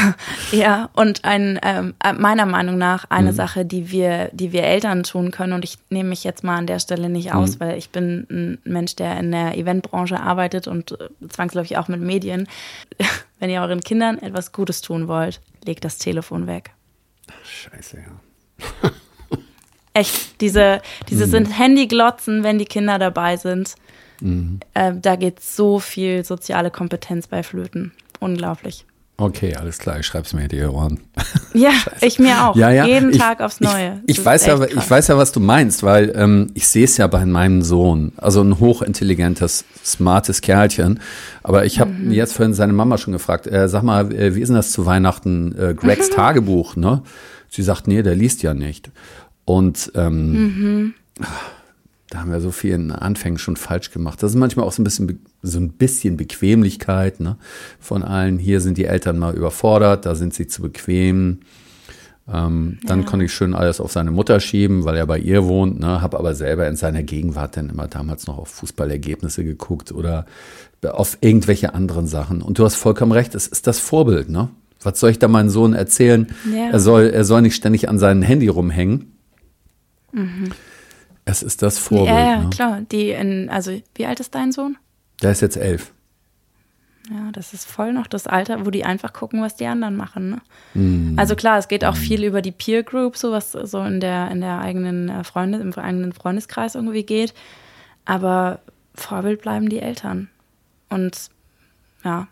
[0.51, 3.37] ja, und ein, ähm, äh, meiner Meinung nach eine Mhm.
[3.37, 6.66] Sache, die wir, die wir Eltern tun können, und ich nehme mich jetzt mal an
[6.66, 7.37] der Stelle nicht Mhm.
[7.38, 11.87] aus, weil ich bin ein Mensch, der in der Eventbranche arbeitet und äh, zwangsläufig auch
[11.87, 12.49] mit Medien.
[13.38, 16.73] Wenn ihr euren Kindern etwas Gutes tun wollt, legt das Telefon weg.
[17.45, 18.90] Scheiße, ja.
[19.95, 21.07] Echt, diese, Mhm.
[21.09, 23.75] diese sind Handyglotzen, wenn die Kinder dabei sind.
[24.23, 24.61] Mhm.
[24.75, 27.93] Äh, da geht so viel soziale Kompetenz bei Flöten.
[28.21, 28.85] Unglaublich.
[29.19, 30.99] Okay, alles klar, ich schreib's mir in die Ohren.
[31.55, 32.57] Ja, ich mir auch.
[32.57, 32.87] Ja, ja.
[32.87, 34.01] Jeden ich, Tag aufs Neue.
[34.07, 34.71] Ich, ich weiß ja, krass.
[34.75, 38.13] ich weiß ja, was du meinst, weil ähm, ich sehe es ja bei meinem Sohn,
[38.17, 40.99] also ein hochintelligentes, smartes Kerlchen.
[41.43, 42.11] Aber ich habe Mhm.
[42.11, 44.87] jetzt vorhin seine Mama schon gefragt, äh, sag mal, äh, wie ist denn das zu
[44.87, 45.55] Weihnachten?
[45.59, 47.03] Äh, Gregs Tagebuch, ne?
[47.51, 48.91] Sie sagt, nee, der liest ja nicht.
[49.45, 50.95] Und ähm, Mhm.
[52.12, 54.22] Da haben wir so viel in Anfängen schon falsch gemacht.
[54.22, 57.38] Das ist manchmal auch so ein bisschen, so ein bisschen Bequemlichkeit ne?
[57.81, 58.38] von allen.
[58.38, 61.40] Hier sind die Eltern mal überfordert, da sind sie zu bequem.
[62.31, 63.07] Ähm, dann ja.
[63.07, 66.03] konnte ich schön alles auf seine Mutter schieben, weil er bei ihr wohnt, ne?
[66.03, 70.27] habe aber selber in seiner Gegenwart dann immer damals noch auf Fußballergebnisse geguckt oder
[70.87, 72.42] auf irgendwelche anderen Sachen.
[72.42, 74.29] Und du hast vollkommen recht, es ist das Vorbild.
[74.29, 74.51] Ne?
[74.83, 76.27] Was soll ich da meinem Sohn erzählen?
[76.53, 76.72] Ja.
[76.72, 79.16] Er, soll, er soll nicht ständig an seinem Handy rumhängen.
[80.12, 80.51] Mhm.
[81.25, 82.09] Es ist das Vorbild.
[82.09, 82.51] Ja, ja ne?
[82.51, 82.81] klar.
[82.91, 84.77] Die in, also, wie alt ist dein Sohn?
[85.23, 85.93] Der ist jetzt elf.
[87.11, 90.31] Ja, das ist voll noch das Alter, wo die einfach gucken, was die anderen machen.
[90.31, 90.41] Ne?
[90.75, 91.19] Mm.
[91.19, 91.99] Also klar, es geht auch mm.
[91.99, 95.59] viel über die Peer Group, so was so in der, in der eigenen äh, Freunde,
[95.59, 97.35] im eigenen Freundeskreis irgendwie geht.
[98.05, 98.61] Aber
[98.95, 100.29] Vorbild bleiben die Eltern.
[100.91, 101.31] Und
[102.05, 102.29] ja,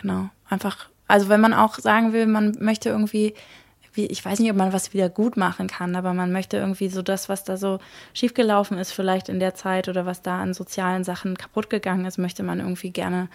[0.00, 0.30] genau.
[0.48, 3.34] Einfach, also wenn man auch sagen will, man möchte irgendwie
[3.98, 6.88] wie, ich weiß nicht, ob man was wieder gut machen kann, aber man möchte irgendwie
[6.88, 7.80] so das, was da so
[8.14, 12.16] schiefgelaufen ist, vielleicht in der Zeit oder was da an sozialen Sachen kaputt gegangen ist,
[12.16, 13.28] möchte man irgendwie gerne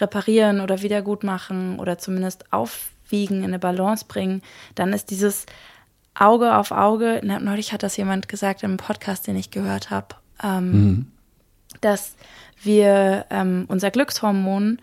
[0.00, 4.42] reparieren oder wieder gut machen oder zumindest aufwiegen, in eine Balance bringen.
[4.74, 5.46] Dann ist dieses
[6.14, 10.72] Auge auf Auge, neulich hat das jemand gesagt im Podcast, den ich gehört habe, ähm,
[10.72, 11.06] mhm.
[11.82, 12.14] dass
[12.62, 14.78] wir ähm, unser Glückshormon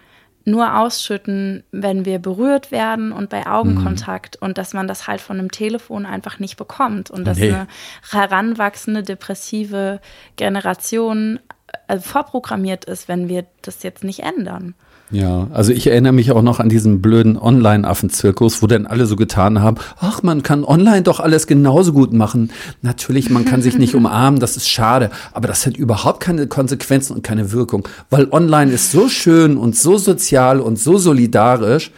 [0.45, 4.47] nur ausschütten, wenn wir berührt werden und bei Augenkontakt mhm.
[4.47, 7.51] und dass man das halt von einem Telefon einfach nicht bekommt und dass nee.
[7.51, 7.67] eine
[8.11, 9.99] heranwachsende depressive
[10.35, 11.39] Generation
[11.87, 14.75] äh, vorprogrammiert ist, wenn wir das jetzt nicht ändern.
[15.11, 19.15] Ja, also ich erinnere mich auch noch an diesen blöden Online-Affenzirkus, wo dann alle so
[19.15, 22.51] getan haben, ach, man kann online doch alles genauso gut machen.
[22.81, 27.15] Natürlich, man kann sich nicht umarmen, das ist schade, aber das hat überhaupt keine Konsequenzen
[27.15, 31.91] und keine Wirkung, weil online ist so schön und so sozial und so solidarisch.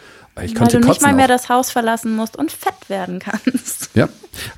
[0.43, 1.29] Ich weil du nicht mal mehr auch.
[1.29, 3.89] das Haus verlassen musst und fett werden kannst.
[3.95, 4.07] Ja,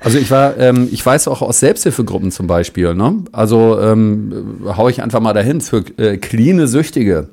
[0.00, 3.24] also ich war, ähm, ich weiß auch aus Selbsthilfegruppen zum Beispiel, ne?
[3.32, 7.28] Also ähm, hau ich einfach mal dahin für äh, cleane Süchtige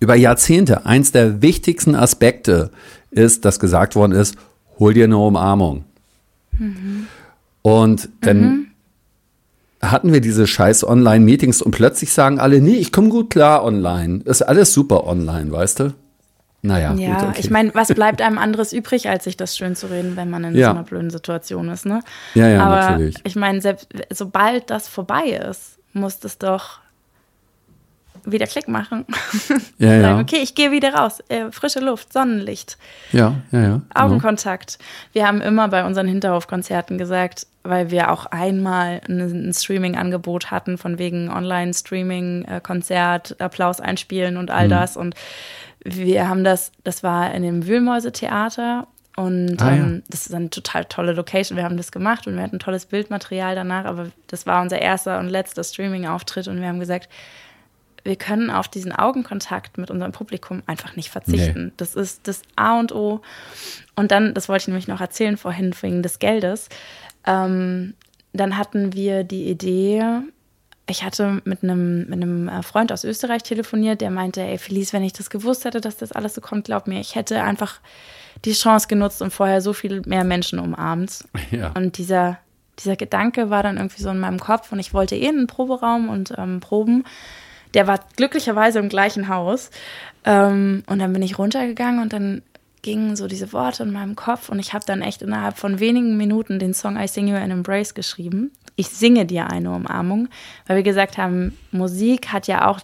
[0.00, 2.70] über Jahrzehnte eins der wichtigsten Aspekte
[3.10, 4.36] ist, dass gesagt worden ist,
[4.78, 5.84] hol dir eine Umarmung.
[6.58, 7.06] Mhm.
[7.62, 8.66] Und dann mhm.
[9.80, 14.20] hatten wir diese scheiß Online-Meetings und plötzlich sagen alle, nee, ich komme gut klar online.
[14.24, 15.94] Ist alles super online, weißt du?
[16.60, 17.40] Naja, ja, gut, okay.
[17.40, 20.44] ich meine, was bleibt einem anderes übrig, als sich das schön zu reden, wenn man
[20.44, 20.68] in ja.
[20.68, 22.00] so einer blöden Situation ist, ne?
[22.32, 23.16] Ja, ja, Aber natürlich.
[23.24, 23.60] Ich meine,
[24.10, 26.78] sobald das vorbei ist, muss das doch
[28.24, 29.04] wieder Klick machen.
[29.78, 30.20] Ja, Sagen, ja.
[30.20, 31.20] okay, ich gehe wieder raus.
[31.28, 32.78] Äh, frische Luft, Sonnenlicht.
[33.12, 33.68] Ja, ja, ja.
[33.68, 33.82] Genau.
[33.94, 34.78] Augenkontakt.
[35.12, 40.98] Wir haben immer bei unseren Hinterhofkonzerten gesagt, weil wir auch einmal ein, Streaming-Angebot hatten, von
[40.98, 44.70] wegen Online-Streaming-Konzert, Applaus einspielen und all mhm.
[44.70, 44.96] das.
[44.96, 45.14] Und
[45.84, 50.02] wir haben das, das war in dem Wühlmäuse-Theater und ah, ähm, ja.
[50.08, 51.56] das ist eine total tolle Location.
[51.56, 55.20] Wir haben das gemacht und wir hatten tolles Bildmaterial danach, aber das war unser erster
[55.20, 57.08] und letzter Streaming-Auftritt und wir haben gesagt,
[58.04, 61.66] wir können auf diesen Augenkontakt mit unserem Publikum einfach nicht verzichten.
[61.66, 61.72] Nee.
[61.78, 63.22] Das ist das A und O.
[63.96, 66.68] Und dann, das wollte ich nämlich noch erzählen vorhin wegen des Geldes.
[67.26, 67.94] Ähm,
[68.34, 70.04] dann hatten wir die Idee,
[70.86, 74.92] ich hatte mit einem, mit einem äh, Freund aus Österreich telefoniert, der meinte, ey Felice,
[74.92, 77.80] wenn ich das gewusst hätte, dass das alles so kommt, glaub mir, ich hätte einfach
[78.44, 81.24] die Chance genutzt und vorher so viel mehr Menschen umarmt.
[81.50, 81.70] Ja.
[81.76, 82.38] Und dieser,
[82.80, 85.46] dieser Gedanke war dann irgendwie so in meinem Kopf und ich wollte eh in einen
[85.46, 87.04] Proberaum und ähm, proben.
[87.74, 89.70] Der war glücklicherweise im gleichen Haus.
[90.24, 92.42] Ähm, und dann bin ich runtergegangen und dann
[92.84, 96.18] gingen so diese Worte in meinem Kopf und ich habe dann echt innerhalb von wenigen
[96.18, 98.52] Minuten den Song I Sing You an Embrace geschrieben.
[98.76, 100.28] Ich singe dir eine Umarmung,
[100.66, 102.80] weil wir gesagt haben, Musik hat ja auch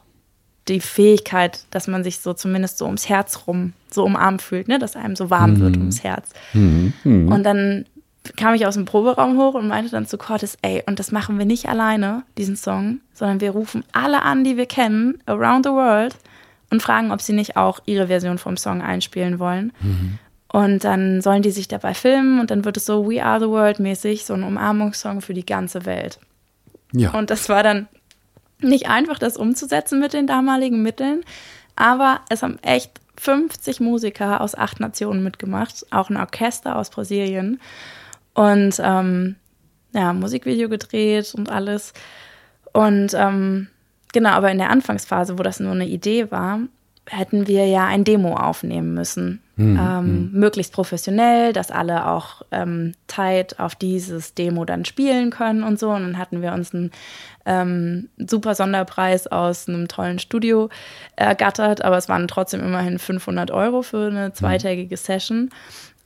[0.68, 4.78] die Fähigkeit, dass man sich so zumindest so ums Herz rum so umarmt fühlt, ne?
[4.78, 5.60] dass einem so warm mhm.
[5.60, 6.30] wird ums Herz.
[6.54, 6.94] Mhm.
[7.04, 7.30] Mhm.
[7.30, 7.84] Und dann
[8.36, 11.38] kam ich aus dem Proberaum hoch und meinte dann zu Cortis, ey, und das machen
[11.38, 15.72] wir nicht alleine, diesen Song, sondern wir rufen alle an, die wir kennen, around the
[15.72, 16.16] world
[16.70, 19.72] und fragen, ob sie nicht auch ihre Version vom Song einspielen wollen.
[19.80, 20.18] Mhm.
[20.48, 23.48] Und dann sollen die sich dabei filmen und dann wird es so We Are the
[23.48, 26.18] World mäßig, so ein Umarmungssong für die ganze Welt.
[26.92, 27.12] Ja.
[27.12, 27.88] Und das war dann
[28.60, 31.22] nicht einfach, das umzusetzen mit den damaligen Mitteln,
[31.76, 37.60] aber es haben echt 50 Musiker aus acht Nationen mitgemacht, auch ein Orchester aus Brasilien
[38.40, 39.36] und ähm,
[39.92, 41.92] ja, Musikvideo gedreht und alles.
[42.72, 43.68] Und ähm,
[44.14, 46.60] genau, aber in der Anfangsphase, wo das nur eine Idee war,
[47.06, 49.42] hätten wir ja ein Demo aufnehmen müssen.
[49.56, 49.78] Mhm.
[49.78, 55.78] Ähm, möglichst professionell, dass alle auch ähm, tight auf dieses Demo dann spielen können und
[55.78, 55.90] so.
[55.90, 56.92] Und dann hatten wir uns einen
[57.44, 60.70] ähm, super Sonderpreis aus einem tollen Studio
[61.16, 65.50] ergattert, aber es waren trotzdem immerhin 500 Euro für eine zweitägige Session.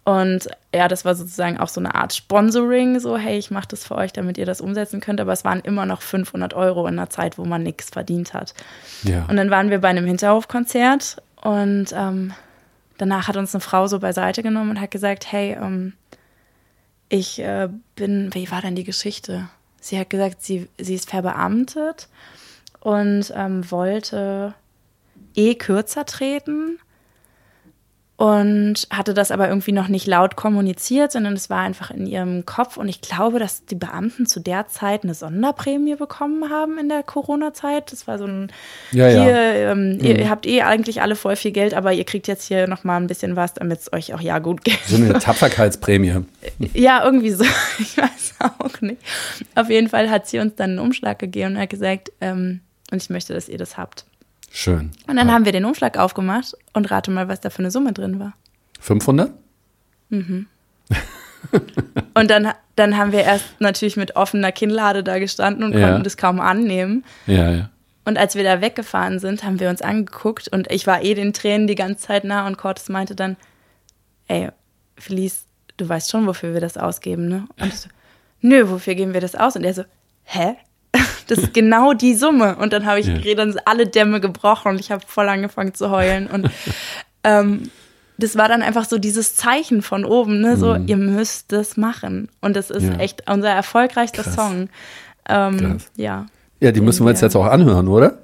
[0.05, 3.87] Und ja, das war sozusagen auch so eine Art Sponsoring, so hey, ich mache das
[3.87, 5.19] für euch, damit ihr das umsetzen könnt.
[5.19, 8.55] Aber es waren immer noch 500 Euro in einer Zeit, wo man nichts verdient hat.
[9.03, 9.25] Ja.
[9.29, 12.35] Und dann waren wir bei einem Hinterhofkonzert und ähm,
[12.99, 15.95] danach hat uns eine Frau so beiseite genommen und hat gesagt, hey, ähm,
[17.09, 19.49] ich äh, bin, wie war denn die Geschichte?
[19.81, 22.09] Sie hat gesagt, sie, sie ist verbeamtet
[22.81, 24.55] und ähm, wollte
[25.35, 26.79] eh kürzer treten
[28.17, 32.47] und hatte das aber irgendwie noch nicht laut kommuniziert, sondern es war einfach in ihrem
[32.47, 32.77] Kopf.
[32.77, 37.03] Und ich glaube, dass die Beamten zu der Zeit eine Sonderprämie bekommen haben in der
[37.03, 37.91] Corona-Zeit.
[37.91, 38.53] Das war so ein,
[38.93, 39.23] Ja, ja.
[39.25, 39.37] hier,
[39.73, 42.69] ähm, ihr, ihr habt eh eigentlich alle voll viel Geld, aber ihr kriegt jetzt hier
[42.69, 44.79] noch mal ein bisschen was, damit es euch auch ja gut geht.
[44.87, 46.23] So eine Tapferkeitsprämie.
[46.73, 47.45] Ja, irgendwie so.
[47.81, 49.01] Ich weiß auch nicht.
[49.55, 53.03] Auf jeden Fall hat sie uns dann einen Umschlag gegeben und hat gesagt, ähm, und
[53.03, 54.05] ich möchte, dass ihr das habt.
[54.57, 54.93] Schön.
[55.09, 57.93] Und dann haben wir den Umschlag aufgemacht und rate mal, was da für eine Summe
[57.93, 58.35] drin war.
[58.79, 59.33] 500?
[62.15, 65.89] Und dann, dann haben wir erst natürlich mit offener Kinnlade da gestanden und Ja.
[65.89, 67.05] konnten das kaum annehmen.
[67.27, 67.71] Ja, ja.
[68.05, 71.33] Und als wir da weggefahren sind, haben wir uns angeguckt und ich war eh den
[71.33, 73.37] Tränen die ganze Zeit nah und Cortes meinte dann,
[74.29, 74.51] ey,
[74.97, 75.45] Felice,
[75.79, 77.47] du weißt schon, wofür wir das ausgeben, ne?
[77.61, 77.89] Und ich so,
[78.41, 79.57] nö, wofür geben wir das aus?
[79.57, 79.85] Und er so,
[80.25, 80.55] hä?
[81.29, 82.57] Das ist genau die Summe.
[82.57, 83.35] Und dann habe ich Ja.
[83.35, 86.27] dann sind alle Dämme gebrochen und ich habe voll angefangen zu heulen.
[86.27, 86.51] Und
[87.25, 87.71] ähm,
[88.19, 90.57] das war dann einfach so dieses Zeichen von oben, ne?
[90.57, 92.29] So, ihr müsst das machen.
[92.41, 92.93] Und das ist Mhm.
[92.93, 92.99] Ja.
[92.99, 94.35] echt unser erfolgreichster Krass.
[94.35, 94.69] Song.
[95.29, 96.27] Ähm, ja.
[96.61, 98.19] Ja, die müssen wir uns jetzt auch anhören, oder?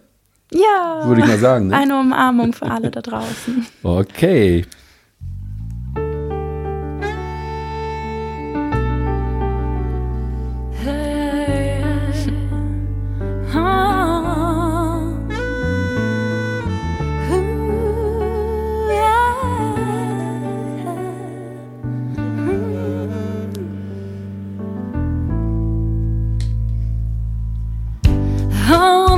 [0.53, 1.03] Ja.
[1.07, 1.77] Würde ich mal sagen, ne?
[1.77, 3.67] Eine Umarmung für alle da draußen.
[3.83, 4.65] Okay.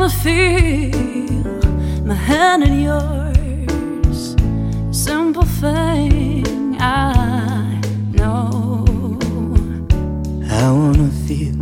[0.03, 4.35] Wanna feel my hand in yours.
[4.91, 8.85] Simple thing I know.
[10.51, 11.55] I wanna feel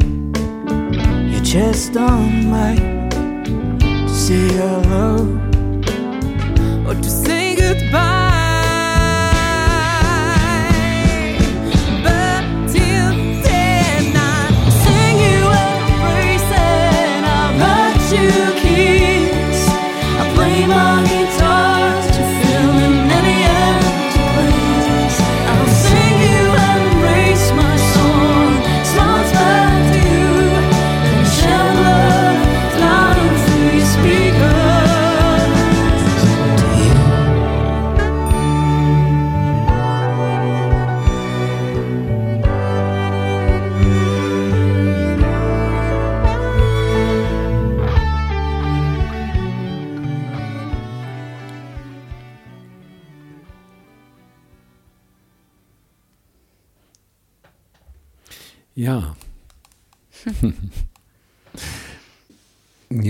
[1.31, 3.11] your chest on mine
[3.81, 5.39] to say hello.
[6.89, 8.30] or to say goodbye.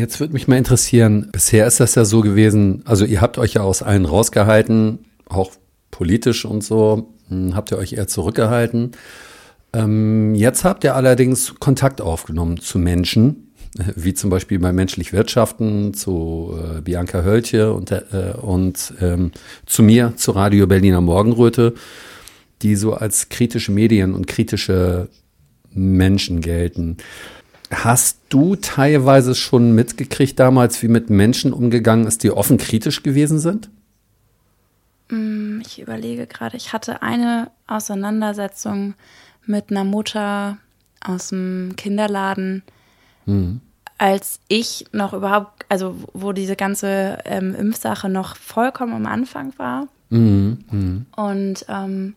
[0.00, 3.52] Jetzt würde mich mal interessieren, bisher ist das ja so gewesen, also ihr habt euch
[3.52, 5.52] ja aus allen rausgehalten, auch
[5.90, 8.92] politisch und so, hm, habt ihr euch eher zurückgehalten.
[9.74, 13.52] Ähm, jetzt habt ihr allerdings Kontakt aufgenommen zu Menschen,
[13.94, 19.32] wie zum Beispiel bei Menschlich Wirtschaften, zu äh, Bianca Höltje und, äh, und ähm,
[19.66, 21.74] zu mir, zu Radio Berliner Morgenröte,
[22.62, 25.08] die so als kritische Medien und kritische
[25.74, 26.96] Menschen gelten.
[27.70, 33.38] Hast du teilweise schon mitgekriegt damals, wie mit Menschen umgegangen ist, die offen kritisch gewesen
[33.38, 33.70] sind?
[35.60, 38.94] Ich überlege gerade, ich hatte eine Auseinandersetzung
[39.46, 40.58] mit einer Mutter
[41.04, 42.62] aus dem Kinderladen,
[43.98, 49.86] als ich noch überhaupt, also wo diese ganze ähm, Impfsache noch vollkommen am Anfang war.
[50.10, 52.16] Und ähm,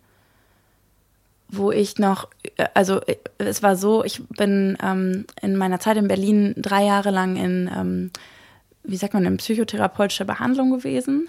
[1.56, 5.98] wo ich noch, äh, also äh, es war so, ich bin ähm, in meiner Zeit
[5.98, 8.12] in Berlin drei Jahre lang in, ähm,
[8.84, 11.28] wie sagt man, in psychotherapeutischer Behandlung gewesen.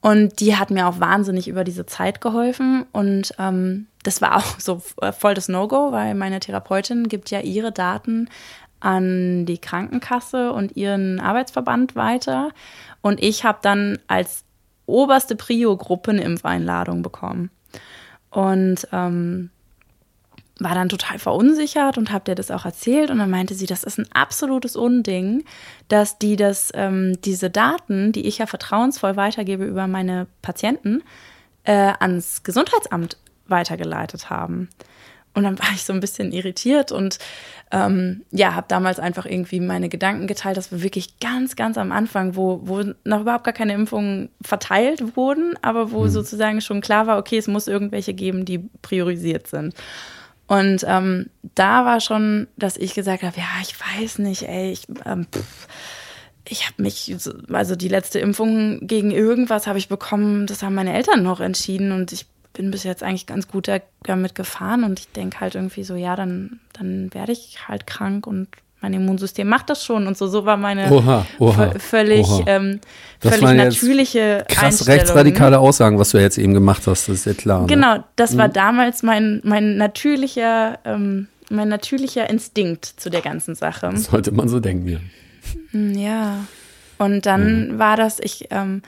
[0.00, 2.86] Und die hat mir auch wahnsinnig über diese Zeit geholfen.
[2.92, 7.40] Und ähm, das war auch so äh, voll das No-Go, weil meine Therapeutin gibt ja
[7.40, 8.28] ihre Daten
[8.80, 12.50] an die Krankenkasse und ihren Arbeitsverband weiter.
[13.00, 14.44] Und ich habe dann als
[14.86, 17.50] oberste Prio-Gruppe eine Impfeinladung bekommen.
[18.30, 19.50] Und ähm,
[20.58, 23.10] war dann total verunsichert und habe dir das auch erzählt.
[23.10, 25.44] Und dann meinte sie, das ist ein absolutes Unding,
[25.88, 31.02] dass die das, ähm, diese Daten, die ich ja vertrauensvoll weitergebe über meine Patienten,
[31.64, 34.68] äh, ans Gesundheitsamt weitergeleitet haben.
[35.34, 37.18] Und dann war ich so ein bisschen irritiert und
[37.70, 40.56] ähm, ja, habe damals einfach irgendwie meine Gedanken geteilt.
[40.56, 45.16] Das war wirklich ganz, ganz am Anfang, wo, wo noch überhaupt gar keine Impfungen verteilt
[45.16, 49.74] wurden, aber wo sozusagen schon klar war, okay, es muss irgendwelche geben, die priorisiert sind.
[50.48, 54.86] Und ähm, da war schon, dass ich gesagt habe, ja, ich weiß nicht, ey, ich,
[55.06, 55.68] ähm, pff,
[56.48, 60.74] ich habe mich, so- also die letzte Impfung gegen irgendwas habe ich bekommen, das haben
[60.74, 64.82] meine Eltern noch entschieden und ich bin bis jetzt eigentlich ganz gut da- damit gefahren
[64.84, 68.48] und ich denke halt irgendwie so, ja, dann, dann werde ich halt krank und
[68.80, 70.26] mein Immunsystem macht das schon und so.
[70.28, 72.44] So war meine Oha, oha, vö- völlig, oha.
[72.46, 72.80] Ähm,
[73.20, 74.92] Das völlig waren jetzt natürliche Krass Einstellung.
[75.00, 77.60] rechtsradikale Aussagen, was du jetzt eben gemacht hast, das ist ja klar.
[77.62, 77.66] Ne?
[77.66, 83.90] Genau, das war damals mein, mein natürlicher, ähm, mein natürlicher Instinkt zu der ganzen Sache.
[83.96, 84.98] Sollte man so denken, ja.
[85.72, 86.34] Ja.
[86.98, 88.82] Und dann war das, ich ähm,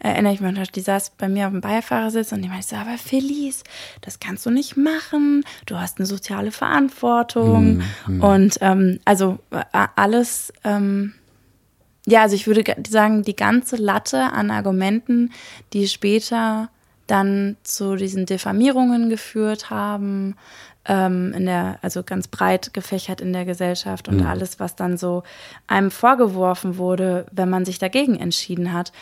[0.00, 2.76] erinnere ich mich noch, die saß bei mir auf dem Beifahrersitz und die meinte so,
[2.76, 3.64] aber Felice,
[4.00, 5.44] das kannst du nicht machen.
[5.66, 7.82] Du hast eine soziale Verantwortung.
[8.20, 9.62] Und ähm, also äh,
[9.96, 11.14] alles, ähm,
[12.06, 15.32] ja, also ich würde ge- sagen, die ganze Latte an Argumenten,
[15.72, 16.68] die später
[17.06, 20.36] dann zu diesen Diffamierungen geführt haben,
[20.84, 25.22] ähm, in der, also ganz breit gefächert in der Gesellschaft und alles, was dann so
[25.66, 28.92] einem vorgeworfen wurde, wenn man sich dagegen entschieden hat.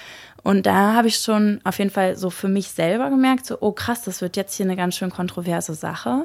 [0.47, 3.73] Und da habe ich schon auf jeden Fall so für mich selber gemerkt, so, oh
[3.73, 6.23] krass, das wird jetzt hier eine ganz schön kontroverse Sache.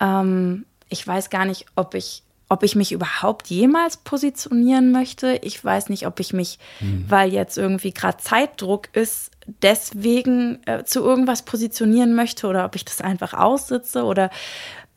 [0.00, 5.38] Ähm, ich weiß gar nicht, ob ich, ob ich mich überhaupt jemals positionieren möchte.
[5.42, 6.58] Ich weiß nicht, ob ich mich,
[7.08, 9.30] weil jetzt irgendwie gerade Zeitdruck ist,
[9.62, 14.30] deswegen äh, zu irgendwas positionieren möchte oder ob ich das einfach aussitze oder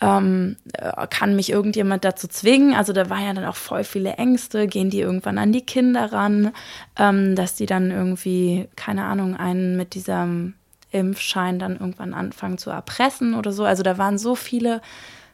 [0.02, 2.74] ähm, äh, kann mich irgendjemand dazu zwingen?
[2.74, 4.68] Also da waren ja dann auch voll viele Ängste.
[4.68, 6.52] Gehen die irgendwann an die Kinder ran,
[6.98, 10.56] ähm, dass die dann irgendwie, keine Ahnung, einen mit diesem
[10.92, 13.64] Impfschein dann irgendwann anfangen zu erpressen oder so.
[13.64, 14.82] Also da waren so viele,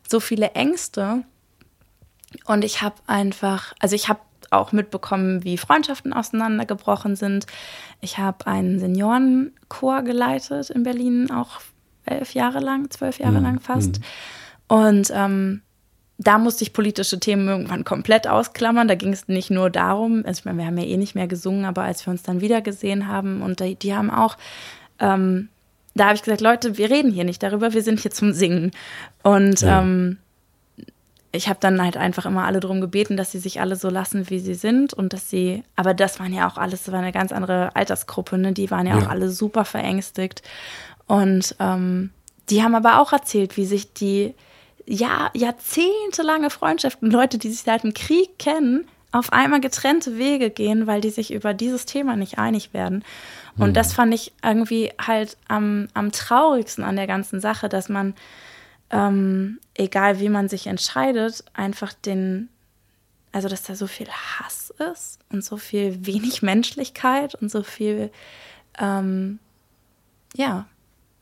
[0.08, 1.24] so viele Ängste.
[2.46, 7.48] Und ich habe einfach, also ich habe auch mitbekommen, wie Freundschaften auseinandergebrochen sind.
[8.02, 11.62] Ich habe einen Seniorenchor geleitet in Berlin, auch
[12.06, 14.00] elf Jahre lang, zwölf Jahre lang fast.
[14.68, 15.62] Und ähm,
[16.18, 18.88] da musste ich politische Themen irgendwann komplett ausklammern.
[18.88, 21.28] Da ging es nicht nur darum, also ich meine, wir haben ja eh nicht mehr
[21.28, 24.36] gesungen, aber als wir uns dann wieder gesehen haben und die, die haben auch,
[25.00, 25.50] ähm,
[25.94, 28.72] da habe ich gesagt, Leute, wir reden hier nicht darüber, wir sind hier zum Singen.
[29.24, 29.82] Und Ja.
[29.82, 30.18] ähm,
[31.34, 34.30] ich habe dann halt einfach immer alle darum gebeten, dass sie sich alle so lassen,
[34.30, 37.12] wie sie sind und dass sie, aber das waren ja auch alles, das war eine
[37.12, 38.54] ganz andere Altersgruppe, ne?
[38.54, 39.04] die waren ja, Ja.
[39.06, 40.42] auch alle super verängstigt
[41.06, 42.12] und ähm,
[42.50, 44.34] die haben aber auch erzählt, wie sich die
[44.88, 50.88] ja, jahrzehntelange Freundschaften, Leute, die sich seit dem Krieg kennen, auf einmal getrennte Wege gehen,
[50.88, 53.04] weil die sich über dieses Thema nicht einig werden.
[53.58, 58.14] Und das fand ich irgendwie halt am, am traurigsten an der ganzen Sache, dass man,
[58.92, 62.50] ähm, egal wie man sich entscheidet, einfach den,
[63.32, 68.12] also dass da so viel Hass ist und so viel wenig Menschlichkeit und so viel,
[68.78, 69.40] ähm,
[70.36, 70.68] ja,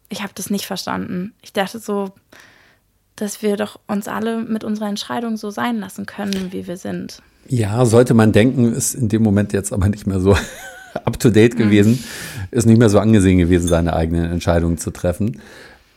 [0.10, 1.34] ich habe das nicht verstanden.
[1.42, 2.14] Ich dachte so,
[3.16, 7.22] dass wir doch uns alle mit unserer Entscheidung so sein lassen können, wie wir sind.
[7.48, 10.36] Ja, sollte man denken, ist in dem Moment jetzt aber nicht mehr so
[11.06, 12.04] up to date gewesen,
[12.52, 15.40] ist nicht mehr so angesehen gewesen, seine eigenen Entscheidungen zu treffen.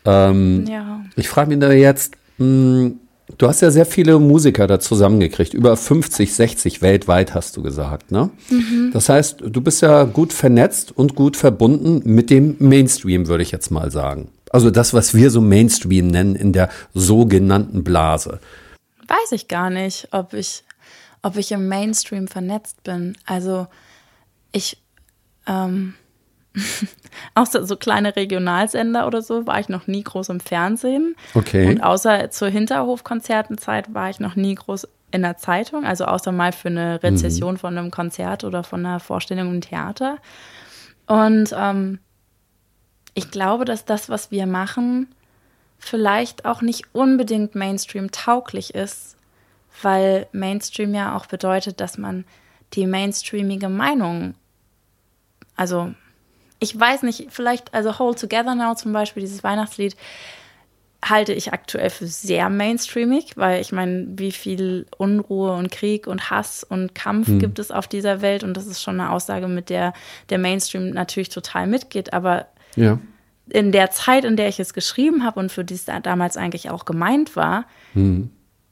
[0.04, 1.00] Ähm, Ja.
[1.16, 2.92] Ich frage mich da jetzt, mh,
[3.36, 8.10] du hast ja sehr viele Musiker da zusammengekriegt, über 50, 60 weltweit hast du gesagt,
[8.12, 8.30] ne?
[8.92, 13.50] Das heißt, du bist ja gut vernetzt und gut verbunden mit dem Mainstream, würde ich
[13.50, 14.28] jetzt mal sagen.
[14.50, 18.40] Also das, was wir so Mainstream nennen in der sogenannten Blase.
[19.06, 20.64] Weiß ich gar nicht, ob ich,
[21.22, 23.16] ob ich im Mainstream vernetzt bin.
[23.26, 23.66] Also
[24.52, 24.82] ich,
[25.46, 25.94] ähm,
[27.34, 31.14] außer so kleine Regionalsender oder so, war ich noch nie groß im Fernsehen.
[31.34, 31.68] Okay.
[31.68, 36.52] Und außer zur Hinterhofkonzertenzeit war ich noch nie groß in der Zeitung, also außer mal
[36.52, 40.18] für eine Rezession von einem Konzert oder von einer Vorstellung im Theater.
[41.06, 41.98] Und ähm,
[43.18, 45.08] ich glaube, dass das, was wir machen,
[45.78, 49.16] vielleicht auch nicht unbedingt Mainstream tauglich ist,
[49.82, 52.24] weil Mainstream ja auch bedeutet, dass man
[52.74, 54.34] die mainstreamige Meinung,
[55.56, 55.92] also
[56.60, 59.96] ich weiß nicht, vielleicht, also Hold Together Now zum Beispiel, dieses Weihnachtslied,
[61.04, 66.30] halte ich aktuell für sehr mainstreamig, weil ich meine, wie viel Unruhe und Krieg und
[66.30, 69.70] Hass und Kampf gibt es auf dieser Welt und das ist schon eine Aussage, mit
[69.70, 69.92] der
[70.30, 72.46] der Mainstream natürlich total mitgeht, aber
[72.80, 72.98] Ja.
[73.50, 76.36] in der Zeit, in der ich es geschrieben habe und für die es da damals
[76.36, 77.64] eigentlich auch gemeint war,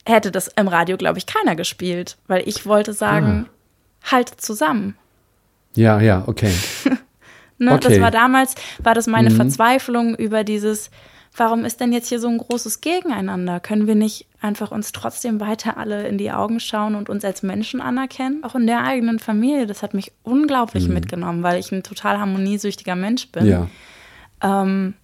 [0.06, 3.46] hätte das im Radio, glaube ich, keiner gespielt, weil ich wollte sagen,
[4.04, 4.96] haltet zusammen.
[5.74, 6.52] Ja, ja, okay.
[7.58, 7.72] Ne?
[7.72, 7.88] Okay.
[7.88, 10.90] Das war damals, war das meine Verzweiflung über dieses
[11.36, 13.60] warum ist denn jetzt hier so ein großes Gegeneinander?
[13.60, 17.42] Können wir nicht einfach uns trotzdem weiter alle in die Augen schauen und uns als
[17.42, 18.42] Menschen anerkennen?
[18.44, 19.66] Auch in der eigenen Familie.
[19.66, 23.46] Das hat mich unglaublich mitgenommen, weil ich ein total harmoniesüchtiger Mensch bin.
[23.46, 23.68] Ja.
[24.42, 24.94] Ähm,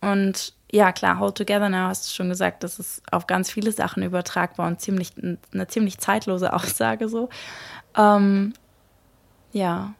[0.00, 3.72] und ja, klar, Hold Together Now hast du schon gesagt, das ist auf ganz viele
[3.72, 5.12] Sachen übertragbar und ziemlich,
[5.52, 7.28] eine ziemlich zeitlose Aussage so.
[7.96, 8.52] Ähm,
[9.52, 9.94] ja.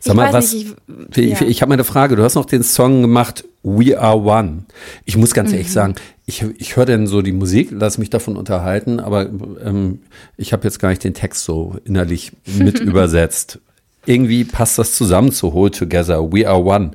[0.00, 0.52] Sag Ich mal, was.
[0.52, 1.46] nicht, ich ich- ich, ja.
[1.46, 2.16] ich habe mal eine Frage.
[2.16, 4.64] Du hast noch den Song gemacht, We Are One.
[5.06, 5.54] Ich muss ganz Mhm.
[5.54, 5.94] ehrlich sagen,
[6.26, 9.26] ich, ich höre denn so die Musik, lass mich davon unterhalten, aber
[9.64, 10.02] ähm,
[10.36, 13.60] ich habe jetzt gar nicht den Text so innerlich mit übersetzt.
[14.04, 16.90] Irgendwie passt das zusammen zu Hold Together, We Are One.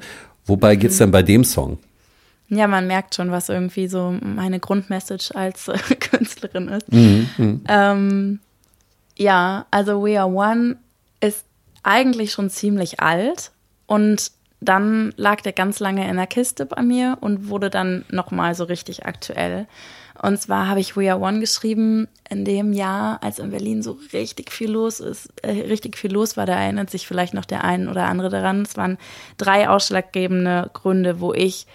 [0.48, 0.80] Wobei Mhm.
[0.80, 1.78] geht's denn bei dem Song?
[2.50, 6.86] Ja, man merkt schon, was irgendwie so meine Grundmessage als äh, Künstlerin ist.
[7.68, 8.40] Ähm,
[9.18, 10.78] ja, also We Are One
[11.20, 11.44] ist
[11.84, 13.52] eigentlich schon ziemlich alt
[13.86, 18.56] und dann lag der ganz lange in der Kiste bei mir und wurde dann nochmal
[18.56, 19.68] so richtig aktuell.
[20.22, 23.98] Und zwar habe ich We Are One geschrieben in dem Jahr, als in Berlin so
[24.14, 26.46] richtig viel los ist, äh, richtig viel los war.
[26.46, 28.64] Da erinnert sich vielleicht noch der ein oder andere daran.
[28.64, 28.98] Es waren
[29.38, 31.68] drei ausschlaggebende Gründe, wo ich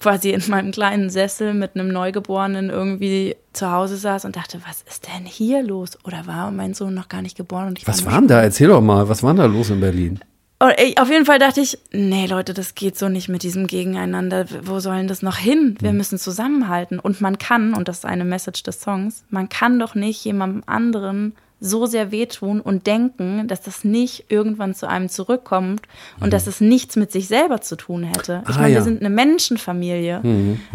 [0.00, 4.82] quasi in meinem kleinen Sessel mit einem Neugeborenen irgendwie zu Hause saß und dachte, was
[4.82, 5.98] ist denn hier los?
[6.04, 7.68] Oder war mein Sohn noch gar nicht geboren?
[7.68, 8.42] Und ich Was war war denn da?
[8.42, 10.20] Erzähl doch mal, was war da los in Berlin?
[10.60, 14.44] Auf jeden Fall dachte ich, nee, Leute, das geht so nicht mit diesem Gegeneinander.
[14.64, 15.76] Wo sollen das noch hin?
[15.80, 16.98] Wir müssen zusammenhalten.
[16.98, 20.62] Und man kann, und das ist eine Message des Songs, man kann doch nicht jemandem
[20.66, 25.82] anderen so sehr wehtun und denken, dass das nicht irgendwann zu einem zurückkommt
[26.18, 28.42] und dass es nichts mit sich selber zu tun hätte.
[28.48, 28.78] Ich Ah, meine, ja.
[28.78, 30.20] wir sind eine Menschenfamilie.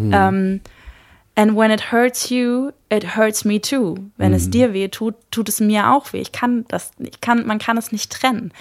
[0.00, 0.60] Ähm,
[1.38, 3.96] And when it hurts you, it hurts me too.
[4.16, 6.20] Wenn es dir weh tut, tut es mir auch weh.
[6.22, 8.52] Ich kann das, ich kann, man kann es nicht trennen.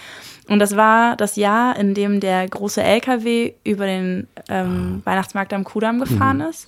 [0.48, 5.64] Und das war das Jahr, in dem der große LKW über den ähm, Weihnachtsmarkt am
[5.64, 6.68] Kudamm gefahren ist,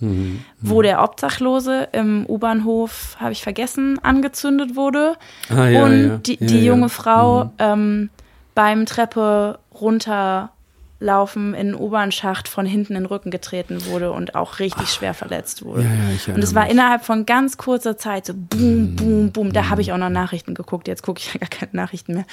[0.59, 5.15] wo der Obdachlose im U-Bahnhof, habe ich vergessen, angezündet wurde.
[5.49, 6.17] Ah, ja, und ja.
[6.17, 6.73] die, die ja.
[6.73, 8.09] junge Frau ähm,
[8.55, 14.57] beim Treppe runterlaufen in den U-Bahn-Schacht von hinten in den Rücken getreten wurde und auch
[14.57, 15.83] richtig schwer verletzt wurde.
[15.83, 16.71] Ja, ja, und es war mich.
[16.71, 19.53] innerhalb von ganz kurzer Zeit so boom, boom, boom.
[19.53, 20.87] Da habe ich auch noch Nachrichten geguckt.
[20.87, 22.25] Jetzt gucke ich ja gar keine Nachrichten mehr.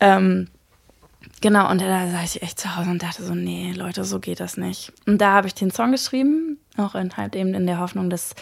[0.00, 0.48] Ähm,
[1.44, 4.40] genau, und da saß ich echt zu Hause und dachte so, nee, Leute, so geht
[4.40, 4.94] das nicht.
[5.06, 8.34] Und da habe ich den Song geschrieben, auch in, halt eben in der Hoffnung, dass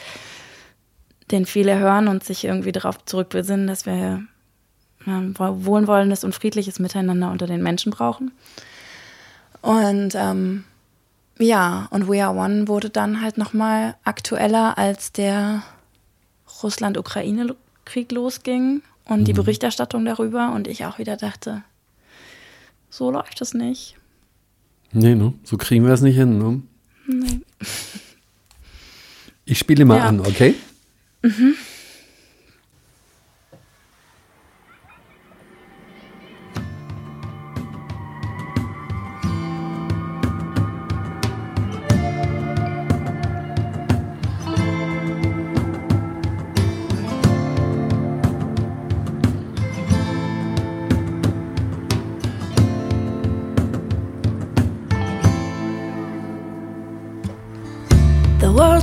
[1.32, 4.22] den viele hören und sich irgendwie darauf zurückbesinnen, dass wir
[5.04, 8.30] wohl- wohlwollendes und friedliches Miteinander unter den Menschen brauchen.
[9.62, 10.62] Und ähm,
[11.40, 15.64] ja, und We Are One wurde dann halt nochmal aktueller, als der
[16.62, 21.64] Russland-Ukraine-Krieg losging und die Berichterstattung darüber und ich auch wieder dachte,
[22.92, 23.96] so läuft es nicht.
[24.92, 25.32] Nee, ne?
[25.44, 26.60] So kriegen wir es nicht hin, ne?
[27.06, 27.40] Nee.
[29.46, 30.04] Ich spiele mal Ja.
[30.08, 30.54] an, okay?
[31.22, 31.30] The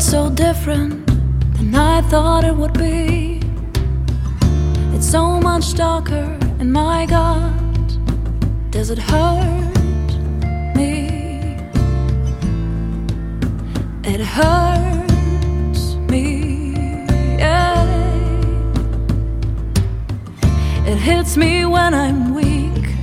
[0.09, 1.05] so different
[1.55, 3.41] than I thought it would be.
[4.95, 7.87] It's so much darker, and my God,
[8.71, 10.09] does it hurt
[10.75, 11.59] me?
[14.03, 16.73] It hurts me,
[17.37, 17.85] yeah.
[20.87, 22.95] It hits me when I'm weak,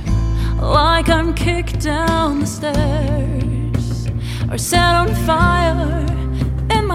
[0.59, 4.07] like I'm kicked down the stairs
[4.51, 6.16] or set on fire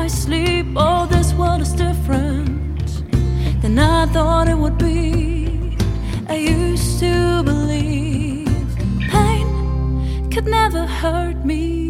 [0.02, 0.66] my sleep.
[0.74, 2.88] Oh, this world is different
[3.62, 5.76] than I thought it would be.
[6.28, 8.66] I used to believe
[9.12, 9.48] pain
[10.32, 11.81] could never hurt me.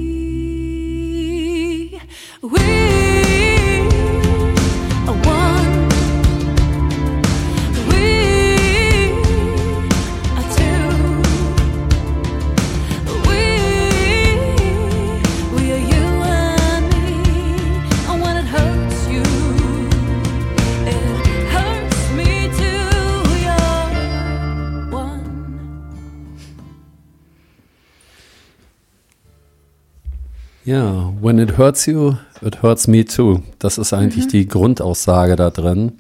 [30.73, 33.43] Ja, when it hurts you, it hurts me too.
[33.59, 35.93] Das ist eigentlich die Grundaussage da drin.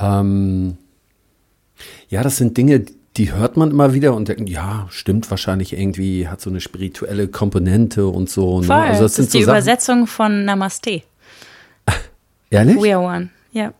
[0.00, 0.76] Ähm,
[2.08, 2.84] ja, das sind Dinge,
[3.16, 7.28] die hört man immer wieder und denkt, ja, stimmt wahrscheinlich irgendwie, hat so eine spirituelle
[7.28, 8.60] Komponente und so.
[8.60, 8.66] Ne?
[8.66, 8.76] Voll.
[8.76, 11.02] Also das, ist die so Sachen- Übersetzung von Namaste.
[12.50, 12.82] Ehrlich?
[12.82, 13.30] We are one.
[13.52, 13.72] Ja.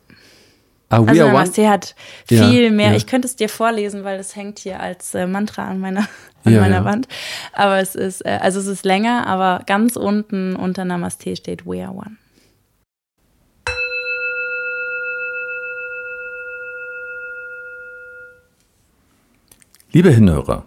[0.90, 1.32] Ah, we Also are one?
[1.34, 1.94] Namaste hat
[2.30, 2.90] Ja, viel mehr.
[2.90, 2.96] ja.
[2.96, 6.00] Ich könnte es dir vorlesen, weil es hängt hier als äh, Mantra an meiner,
[6.44, 6.84] an Ja, meiner ja.
[6.84, 7.08] Wand.
[7.52, 11.84] Aber es ist, äh, also es ist länger, aber ganz unten unter Namaste steht We
[11.84, 12.16] are one.
[19.92, 20.66] Liebe Hinhörer,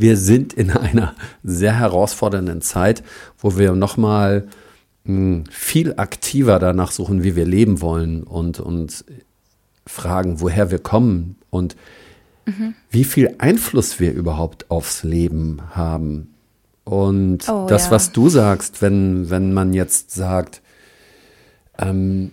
[0.00, 3.02] Wir sind in einer sehr herausfordernden Zeit,
[3.38, 4.48] wo wir nochmal
[5.50, 9.04] viel aktiver danach suchen, wie wir leben wollen und uns
[9.86, 11.74] fragen, woher wir kommen und
[12.90, 16.34] wie viel Einfluss wir überhaupt aufs Leben haben.
[16.84, 17.90] Und Oh, das, ja.
[17.92, 20.60] was du sagst, wenn, wenn man jetzt sagt,
[21.78, 22.32] ähm,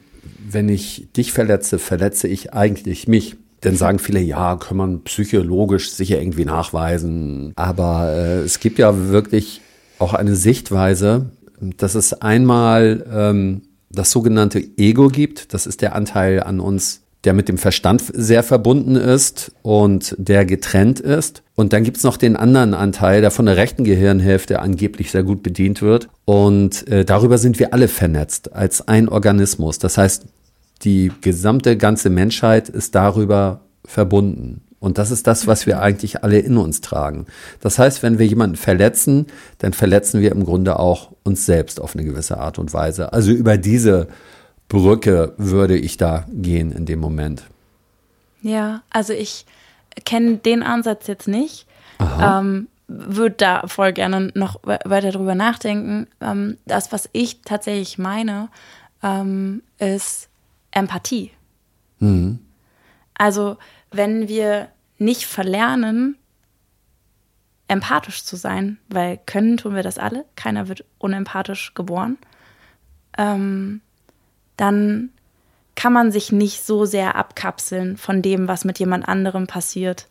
[0.49, 3.35] wenn ich dich verletze, verletze ich eigentlich mich.
[3.61, 7.53] Dann sagen viele, ja, kann man psychologisch sicher irgendwie nachweisen.
[7.55, 9.61] Aber äh, es gibt ja wirklich
[9.99, 15.53] auch eine Sichtweise, dass es einmal ähm, das sogenannte Ego gibt.
[15.53, 20.45] Das ist der Anteil an uns, der mit dem Verstand sehr verbunden ist und der
[20.45, 21.43] getrennt ist.
[21.55, 25.23] Und dann gibt es noch den anderen Anteil, der von der rechten Gehirnhälfte angeblich sehr
[25.23, 26.09] gut bedient wird.
[26.25, 29.79] Und äh, darüber sind wir alle vernetzt als ein Organismus.
[29.79, 30.25] Das heißt,
[30.83, 34.61] die gesamte ganze Menschheit ist darüber verbunden.
[34.79, 37.25] Und das ist das, was wir eigentlich alle in uns tragen.
[37.61, 39.25] Das heißt, wenn wir jemanden verletzen,
[39.57, 43.11] dann verletzen wir im Grunde auch uns selbst auf eine gewisse Art und Weise.
[43.11, 44.07] Also über diese
[44.69, 47.43] Brücke würde ich da gehen in dem Moment.
[48.41, 49.45] Ja, also ich
[50.05, 51.65] kenne den Ansatz jetzt nicht.
[52.21, 56.07] Ähm, würde da voll gerne noch we- weiter drüber nachdenken.
[56.21, 58.49] Ähm, das, was ich tatsächlich meine,
[59.01, 60.29] ähm, ist
[60.71, 61.31] Empathie.
[63.15, 63.57] Also,
[63.91, 66.17] wenn wir nicht verlernen,
[67.67, 72.17] empathisch zu sein, weil können tun wir das alle, keiner wird unempathisch geboren,
[73.17, 73.81] ähm,
[74.55, 75.09] dann
[75.75, 80.07] kann man sich nicht so sehr abkapseln von dem, was mit jemand anderem passiert.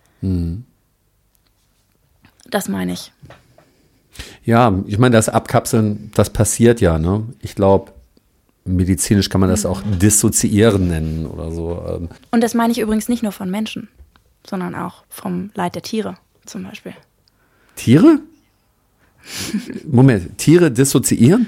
[2.49, 3.13] Das meine ich.
[4.45, 6.99] Ja, ich meine, das Abkapseln, das passiert ja.
[6.99, 7.25] Ne?
[7.41, 7.93] Ich glaube,
[8.67, 11.83] medizinisch kann man das auch dissoziieren nennen oder so.
[11.89, 13.89] Ähm, Und das meine ich übrigens nicht nur von Menschen,
[14.47, 16.93] sondern auch vom Leid der Tiere zum Beispiel.
[17.77, 18.21] Tiere?
[19.87, 21.47] Moment, Tiere dissoziieren?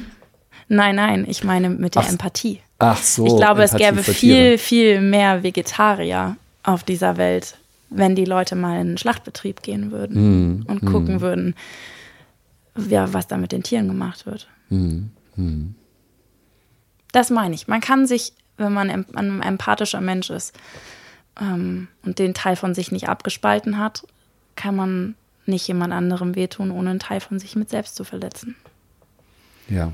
[0.69, 2.61] Nein, nein, ich meine mit der Ach, Empathie.
[2.79, 3.27] Ach so.
[3.27, 7.57] ich glaube, es Empathie gäbe für viel, viel mehr Vegetarier auf dieser Welt,
[7.89, 11.55] wenn die Leute mal in einen Schlachtbetrieb gehen würden Hm, und gucken würden,
[12.89, 14.49] ja, was da mit den Tieren gemacht wird.
[14.69, 15.11] Hm,
[17.13, 17.69] Das meine ich.
[17.69, 20.57] Man kann sich, wenn man ein empathischer Mensch ist
[21.41, 24.07] ähm, und den Teil von sich nicht abgespalten hat,
[24.57, 25.15] kann man
[25.47, 28.57] nicht jemand anderem wehtun, ohne einen Teil von sich mit selbst zu verletzen.
[29.69, 29.93] Ja.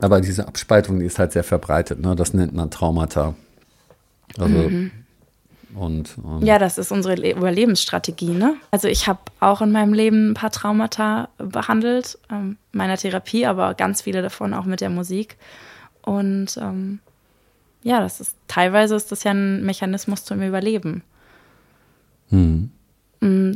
[0.00, 2.00] Aber diese Abspaltung, die ist halt sehr verbreitet.
[2.00, 2.16] Ne?
[2.16, 3.34] Das nennt man Traumata.
[4.36, 4.70] Also,
[5.74, 8.30] und, und Ja, das ist unsere Le Überlebensstrategie.
[8.30, 8.56] Ne?
[8.70, 13.74] Also ich habe auch in meinem Leben ein paar Traumata behandelt, ähm, meiner Therapie, aber
[13.74, 15.36] ganz viele davon auch mit der Musik.
[16.02, 17.00] Und ähm,
[17.82, 21.02] ja, das ist teilweise ist das ja ein Mechanismus zum Überleben.
[23.20, 23.54] Mm,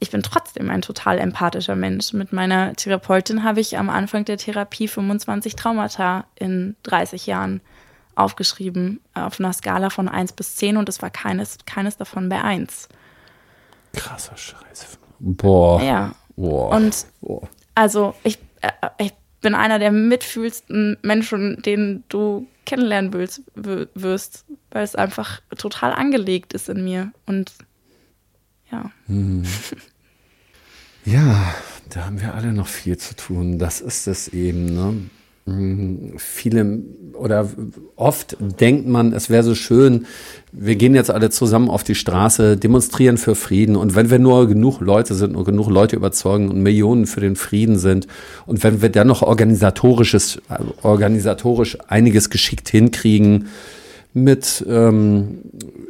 [0.00, 2.12] Ich bin trotzdem ein total empathischer Mensch.
[2.12, 7.60] Mit meiner Therapeutin habe ich am Anfang der Therapie 25 Traumata in 30 Jahren
[8.16, 12.42] aufgeschrieben, auf einer Skala von 1 bis 10 und es war keines, keines davon bei
[12.42, 12.88] 1.
[13.92, 14.98] krasser Scheiß.
[15.18, 15.82] Boah.
[15.82, 16.14] Ja.
[16.36, 16.70] Boah.
[16.70, 17.48] Und Boah.
[17.74, 24.82] also ich, äh, ich bin einer der mitfühlsten Menschen, den du kennenlernen willst, wirst, weil
[24.82, 27.12] es einfach total angelegt ist in mir.
[27.26, 27.52] Und
[28.70, 28.90] ja.
[31.06, 31.54] Ja,
[31.90, 33.58] da haben wir alle noch viel zu tun.
[33.58, 34.64] Das ist es eben.
[34.64, 35.10] Ne?
[35.46, 36.82] Mm, Viele
[37.14, 37.48] oder
[37.96, 40.06] oft denkt man, es wäre so schön,
[40.52, 43.76] wir gehen jetzt alle zusammen auf die Straße, demonstrieren für Frieden.
[43.76, 47.36] Und wenn wir nur genug Leute sind und genug Leute überzeugen und Millionen für den
[47.36, 48.08] Frieden sind
[48.46, 53.48] und wenn wir dann noch organisatorisches, äh, organisatorisch einiges geschickt hinkriegen,
[54.14, 55.40] mit ähm,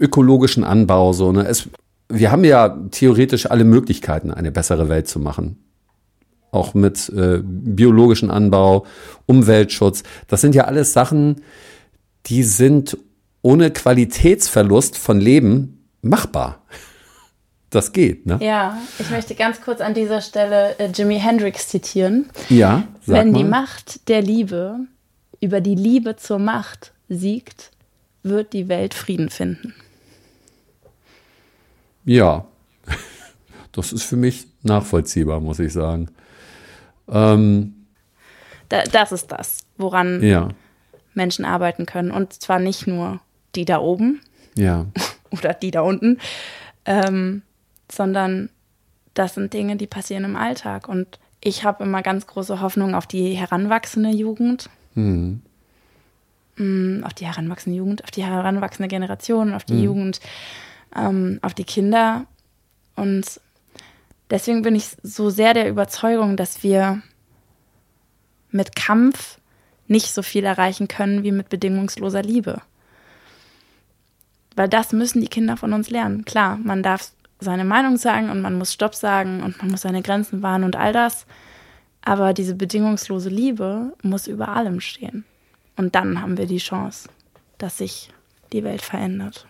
[0.01, 1.47] ökologischen Anbau, so, ne?
[1.47, 1.69] Es,
[2.09, 5.64] wir haben ja theoretisch alle Möglichkeiten, eine bessere Welt zu machen.
[6.55, 8.87] Auch mit äh, biologischen Anbau,
[9.27, 10.05] Umweltschutz.
[10.29, 11.43] Das sind ja alles Sachen,
[12.27, 12.97] die sind
[13.43, 16.63] ohne Qualitätsverlust von Leben machbar.
[17.71, 18.39] Das geht, ne?
[18.41, 22.31] Ja, ich möchte ganz kurz an dieser Stelle äh, Jimi Hendrix zitieren.
[22.49, 23.63] Ja, sag Wenn die mal.
[23.63, 24.79] Macht der Liebe
[25.41, 27.73] über die Liebe zur Macht siegt,
[28.23, 29.75] wird die Welt Frieden finden.
[32.05, 32.47] Ja,
[33.73, 36.11] das ist für mich nachvollziehbar, muss ich sagen.
[37.09, 37.87] Ähm,
[38.69, 40.49] Da, das ist das, woran ja,
[41.15, 42.11] Menschen arbeiten können.
[42.11, 43.21] Und zwar nicht nur
[43.55, 44.21] die da oben
[44.57, 44.87] ja,
[45.31, 46.19] oder die da unten,
[46.85, 47.43] ähm,
[47.91, 48.51] sondern
[49.15, 50.89] das sind Dinge, die passieren im Alltag.
[50.89, 54.69] Und ich habe immer ganz große Hoffnung auf die heranwachsende Jugend.
[56.57, 60.21] Mm, Auf die heranwachsende Jugend, auf die heranwachsende Generation, auf die Jugend,
[60.97, 62.27] ähm, auf die Kinder.
[62.97, 63.41] Und
[64.31, 67.03] deswegen bin ich so sehr der Überzeugung, dass wir
[68.51, 69.39] mit Kampf
[69.87, 72.63] nicht so viel erreichen können wie mit bedingungsloser Liebe.
[74.57, 76.25] Weil das müssen die Kinder von uns lernen.
[76.25, 80.03] Klar, man darf seine Meinung sagen und man muss Stopp sagen und man muss seine
[80.03, 81.27] Grenzen wahren und all das.
[82.03, 85.25] Aber diese bedingungslose Liebe muss über allem stehen.
[85.77, 87.09] Und dann haben wir die Chance,
[87.59, 88.11] dass sich
[88.53, 89.47] die Welt verändert.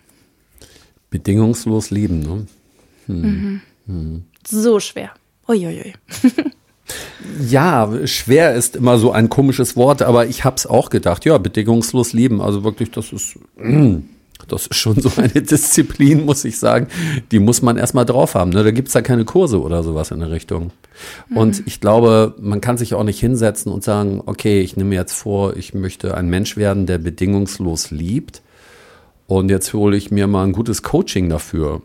[1.10, 2.46] bedingungslos lieben, ne?
[4.46, 5.10] So schwer.
[5.48, 5.94] Uiuiui.
[7.40, 11.24] Ja, schwer ist immer so ein komisches Wort, aber ich hab's auch gedacht.
[11.24, 12.40] Ja, bedingungslos lieben.
[12.40, 14.00] Also wirklich, das ist, mm,
[14.48, 16.88] das ist schon so eine Disziplin, muss ich sagen.
[17.32, 18.50] Die muss man erstmal drauf haben.
[18.50, 18.62] Ne?
[18.62, 20.72] Da gibt's da keine Kurse oder sowas in der Richtung.
[21.34, 25.00] Und ich glaube, man kann sich auch nicht hinsetzen und sagen, okay, ich nehme mir
[25.00, 28.42] jetzt vor, ich möchte ein Mensch werden, der bedingungslos liebt.
[29.26, 31.80] Und jetzt hole ich mir mal ein gutes Coaching dafür,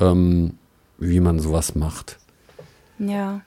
[0.00, 0.54] ähm,
[1.02, 2.18] wie man sowas macht.
[2.98, 3.40] Ja.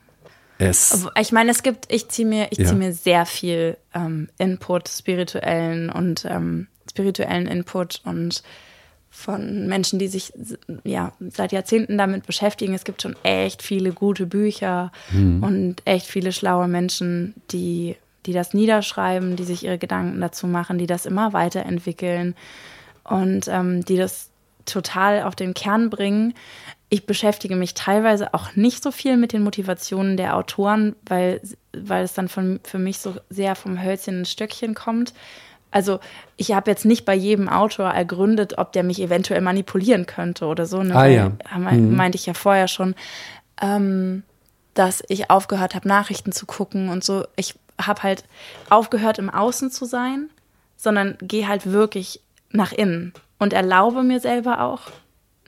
[0.57, 2.65] Es, Ich meine, es gibt, ich ziehe mir, ich Ja.
[2.65, 8.41] ziehe mir sehr viel ähm, Input, spirituellen und ähm, spirituellen Input und
[9.09, 10.33] von Menschen, die sich
[10.83, 12.73] ja seit Jahrzehnten damit beschäftigen.
[12.73, 17.95] Es gibt schon echt viele gute Bücher und echt viele schlaue Menschen, die,
[18.25, 22.35] die das niederschreiben, die sich ihre Gedanken dazu machen, die das immer weiterentwickeln
[23.05, 24.31] und ähm, die das
[24.65, 26.33] total auf den Kern bringen.
[26.89, 31.41] Ich beschäftige mich teilweise auch nicht so viel mit den Motivationen der Autoren, weil,
[31.75, 35.13] weil es dann von, für mich so sehr vom Hölzchen ins Stöckchen kommt.
[35.71, 35.99] Also
[36.37, 40.65] ich habe jetzt nicht bei jedem Autor ergründet, ob der mich eventuell manipulieren könnte oder
[40.67, 40.83] so.
[40.83, 40.95] Ne?
[40.95, 41.05] Ah,
[41.51, 41.57] ja.
[41.57, 42.95] me- Meinte ich ja vorher schon,
[43.61, 44.23] ähm,
[44.73, 47.25] dass ich aufgehört habe, Nachrichten zu gucken und so.
[47.35, 48.23] Ich habe halt
[48.69, 50.29] aufgehört, im Außen zu sein,
[50.77, 52.21] sondern gehe halt wirklich
[52.51, 54.81] nach innen und erlaube mir selber auch,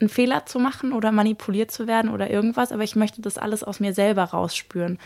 [0.00, 3.64] einen Fehler zu machen oder manipuliert zu werden oder irgendwas, aber ich möchte das alles
[3.64, 4.98] aus mir selber rausspüren.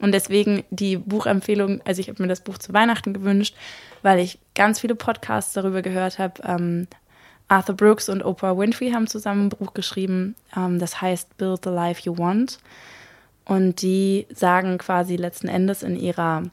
[0.00, 3.54] Und deswegen die Buchempfehlung, also ich habe mir das Buch zu Weihnachten gewünscht,
[4.02, 6.42] weil ich ganz viele Podcasts darüber gehört habe.
[6.44, 6.86] Ähm,
[7.48, 11.70] Arthur Brooks und Oprah Winfrey haben zusammen ein Buch geschrieben, ähm, das heißt Build the
[11.70, 12.58] Life You Want.
[13.44, 16.44] Und die sagen quasi letzten Endes in ihrer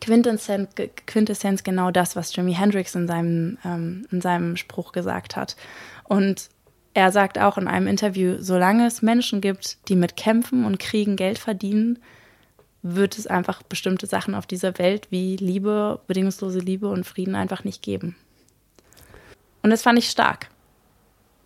[0.00, 0.70] Quintessenz,
[1.06, 5.56] Quintessenz genau das, was Jimi Hendrix in seinem, ähm, in seinem Spruch gesagt hat.
[6.04, 6.48] Und
[6.94, 11.16] er sagt auch in einem Interview, solange es Menschen gibt, die mit Kämpfen und Kriegen
[11.16, 11.98] Geld verdienen,
[12.82, 17.64] wird es einfach bestimmte Sachen auf dieser Welt wie Liebe, bedingungslose Liebe und Frieden einfach
[17.64, 18.16] nicht geben.
[19.62, 20.48] Und das fand ich stark.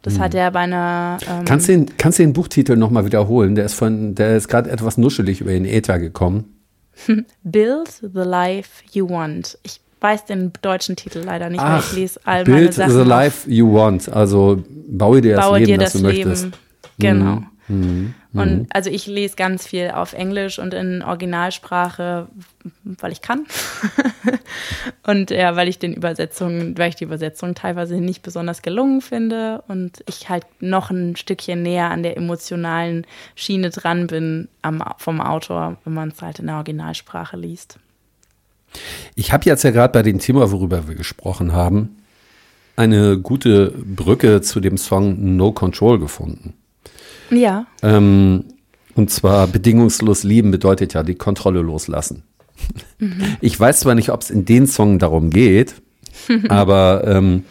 [0.03, 1.19] Das hat er bei einer.
[1.29, 3.57] Ähm, Kannst du den, kannst du den Buchtitel nochmal wiederholen?
[3.57, 6.57] Der ist von, der ist gerade etwas nuschelig über den Äther gekommen.
[7.43, 9.59] Build the Life You Want.
[9.65, 12.93] Ich weiß den deutschen Titel leider nicht, weil ich lese all meine Build Sachen.
[12.93, 14.09] the life you want.
[14.09, 16.31] Also baue dir das baue Leben, dir das das du Leben.
[16.31, 16.47] möchtest.
[16.47, 16.53] Mhm.
[16.99, 17.43] Genau.
[18.33, 22.29] Und also ich lese ganz viel auf Englisch und in Originalsprache,
[22.85, 23.47] weil ich kann.
[25.07, 29.65] und ja, weil ich den Übersetzungen, weil ich die Übersetzung teilweise nicht besonders gelungen finde
[29.69, 35.21] und ich halt noch ein Stückchen näher an der emotionalen Schiene dran bin am, vom
[35.21, 37.79] Autor, wenn man es halt in der Originalsprache liest.
[39.15, 41.97] Ich habe jetzt ja gerade bei dem Thema, worüber wir gesprochen haben,
[42.77, 46.55] eine gute Brücke zu dem Song No Control gefunden.
[47.31, 47.67] Ja.
[47.83, 48.45] Ähm,
[48.95, 52.23] und zwar bedingungslos lieben bedeutet ja die Kontrolle loslassen.
[53.41, 55.75] Ich weiß zwar nicht, ob es in den Song darum geht,
[56.49, 57.45] aber ähm,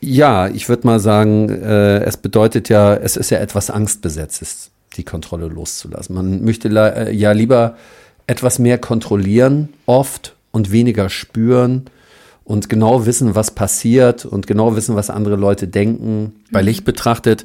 [0.00, 5.04] ja, ich würde mal sagen, äh, es bedeutet ja, es ist ja etwas Angstbesetztes, die
[5.04, 6.14] Kontrolle loszulassen.
[6.14, 7.76] Man möchte äh, ja lieber
[8.26, 11.86] etwas mehr kontrollieren, oft und weniger spüren
[12.44, 16.34] und genau wissen, was passiert und genau wissen, was andere Leute denken.
[16.50, 17.44] Bei Licht betrachtet,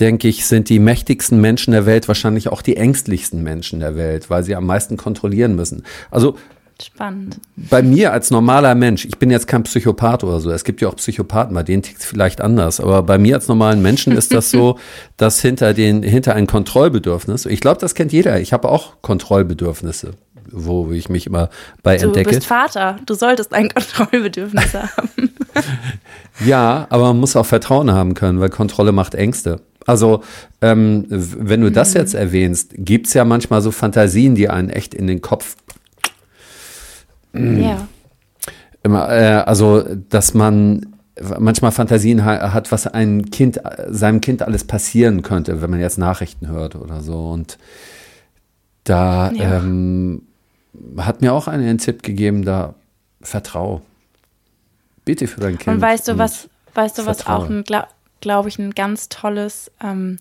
[0.00, 4.30] denke ich, sind die mächtigsten Menschen der Welt wahrscheinlich auch die ängstlichsten Menschen der Welt,
[4.30, 5.84] weil sie am meisten kontrollieren müssen.
[6.10, 6.36] Also
[6.82, 7.40] Spannend.
[7.56, 10.88] bei mir als normaler Mensch, ich bin jetzt kein Psychopath oder so, es gibt ja
[10.88, 14.34] auch Psychopathen, bei denen tickt es vielleicht anders, aber bei mir als normalen Menschen ist
[14.34, 14.78] das so,
[15.16, 20.12] dass hinter den, hinter ein Kontrollbedürfnis, ich glaube, das kennt jeder, ich habe auch Kontrollbedürfnisse,
[20.50, 21.48] wo ich mich immer
[21.82, 22.30] bei Du entdecke.
[22.30, 25.30] bist Vater, du solltest ein Kontrollbedürfnis haben.
[26.44, 29.60] Ja, aber man muss auch Vertrauen haben können, weil Kontrolle macht Ängste.
[29.86, 30.22] Also,
[30.62, 35.06] ähm, wenn du das jetzt erwähnst, gibt's ja manchmal so Fantasien, die einen echt in
[35.06, 35.56] den Kopf
[37.34, 37.88] ja.
[38.82, 40.94] immer, äh, also, dass man
[41.38, 45.98] manchmal Fantasien ha hat, was ein Kind, seinem Kind alles passieren könnte, wenn man jetzt
[45.98, 47.30] Nachrichten hört oder so.
[47.30, 47.58] Und
[48.84, 49.58] da Ja.
[49.58, 50.22] ähm,
[50.98, 52.74] hat mir auch einer einen Tipp gegeben, da
[53.20, 53.80] vertrau.
[55.04, 55.76] Bitte für dein Kind.
[55.76, 57.44] Und weißt du, was, weißt du, was vertraue.
[57.44, 57.86] auch, ein, glaube
[58.20, 60.18] glaub ich, ein ganz tolles ähm,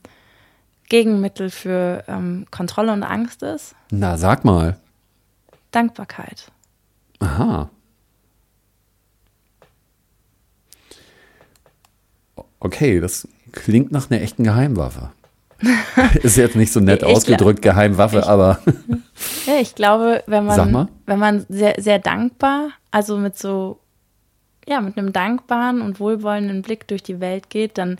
[0.89, 3.75] Gegenmittel für ähm, Kontrolle und Angst ist?
[3.89, 4.77] Na, sag mal.
[5.71, 6.51] Dankbarkeit.
[7.23, 7.69] Aha.
[12.59, 15.11] Okay, das klingt nach einer echten Geheimwaffe.
[16.23, 18.59] Ist jetzt nicht so nett Ich glaub- ausgedrückt, Geheimwaffe, aber
[19.45, 23.79] Ja, ich glaube, wenn man, wenn man sehr, sehr dankbar, also mit so,
[24.67, 27.99] ja, mit einem dankbaren und wohlwollenden Blick durch die Welt geht, dann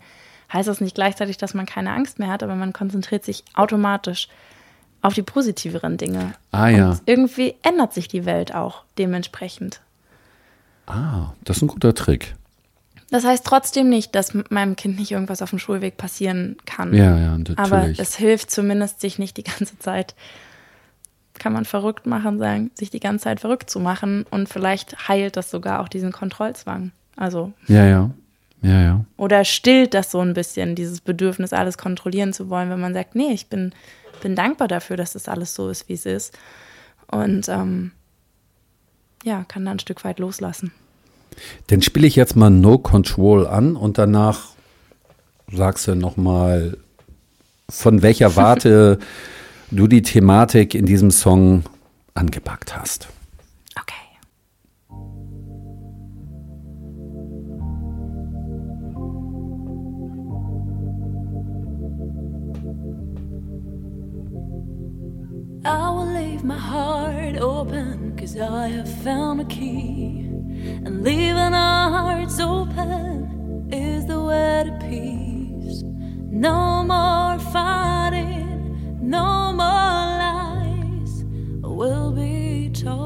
[0.52, 4.28] heißt das nicht gleichzeitig, dass man keine Angst mehr hat, aber man konzentriert sich automatisch
[5.04, 6.34] auf die positiveren Dinge.
[6.50, 6.90] Ah, ja.
[6.90, 9.80] Und irgendwie ändert sich die Welt auch dementsprechend.
[10.86, 12.34] ah, das ist ein guter Trick.
[13.10, 16.94] Das heißt trotzdem nicht, dass meinem Kind nicht irgendwas auf dem Schulweg passieren kann.
[16.94, 17.58] Ja, ja, natürlich.
[17.58, 20.14] Aber es hilft zumindest, sich nicht die ganze Zeit,
[21.34, 24.24] kann man verrückt machen, sagen, sich die ganze Zeit verrückt zu machen.
[24.30, 26.92] Und vielleicht heilt das sogar auch diesen Kontrollzwang.
[27.14, 28.10] Also, ja, ja,
[28.62, 29.04] ja, ja.
[29.18, 33.14] oder stillt das so ein bisschen, dieses Bedürfnis, alles kontrollieren zu wollen, wenn man sagt,
[33.14, 33.72] nee, ich bin,
[34.24, 36.36] bin dankbar dafür, dass das alles so ist, wie es ist.
[37.06, 37.92] Und ähm,
[39.22, 40.72] ja, kann da ein Stück weit loslassen.
[41.66, 44.48] Dann spiele ich jetzt mal No Control an und danach
[45.52, 46.78] sagst du nochmal,
[47.68, 48.98] von welcher Warte
[49.70, 51.64] du die Thematik in diesem Song
[52.14, 53.08] angepackt hast.
[67.34, 70.28] Heart open, cause I have found a key.
[70.84, 75.82] And leaving our hearts open is the way to peace.
[75.84, 81.24] No more fighting, no more lies
[81.62, 83.04] will be told.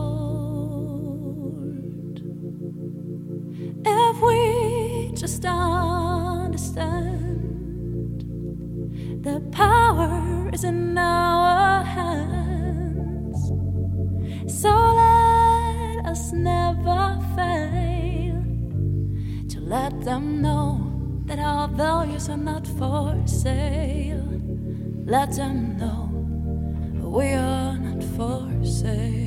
[3.85, 6.99] If we just understand
[9.22, 11.38] the power is in our
[21.49, 24.28] our values are not for sale.
[25.07, 26.11] Let them know
[27.09, 29.17] we are not for sale.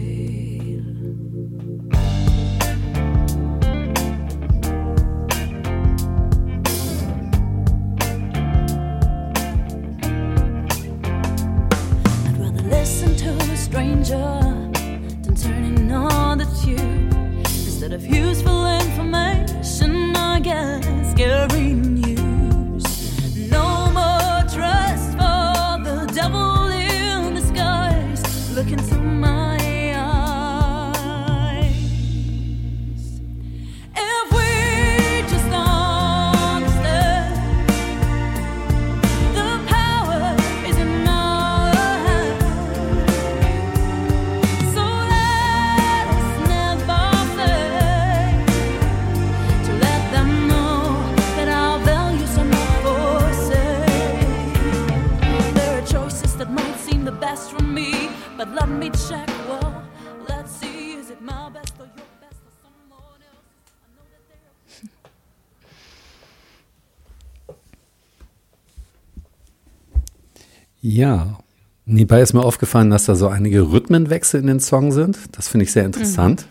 [72.12, 75.18] Nebenbei ist mir aufgefallen, dass da so einige Rhythmenwechsel in den Song sind.
[75.32, 76.45] Das finde ich sehr interessant.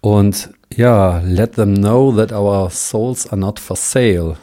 [0.00, 4.36] Und ja, let them know that our souls are not for sale.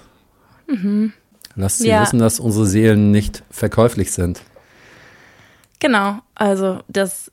[1.57, 2.01] Lasst sie Ja.
[2.01, 4.43] wissen, dass unsere Seelen nicht verkäuflich sind.
[5.79, 7.29] Genau, also das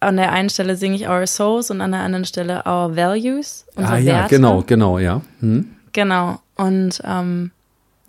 [0.00, 3.64] an der einen Stelle singe ich Our Souls und an der anderen Stelle Our Values.
[3.74, 4.34] Unsere ah ja, Werte.
[4.34, 5.22] genau, genau, ja.
[5.40, 5.76] Hm.
[5.92, 6.40] Genau.
[6.56, 7.52] Und ähm,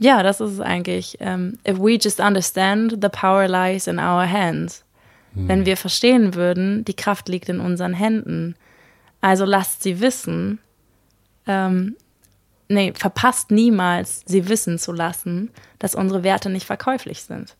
[0.04, 1.18] ja, das ist es eigentlich.
[1.22, 4.84] Ähm, if we just understand, the power lies in our hands.
[5.36, 8.56] Wenn wir verstehen würden, die Kraft liegt in unseren Händen.
[9.20, 10.60] Also lasst sie wissen,
[11.47, 11.95] ähm,
[12.68, 15.49] nee, verpasst niemals, sie wissen zu lassen,
[15.80, 17.56] dass unsere Werte nicht verkäuflich sind.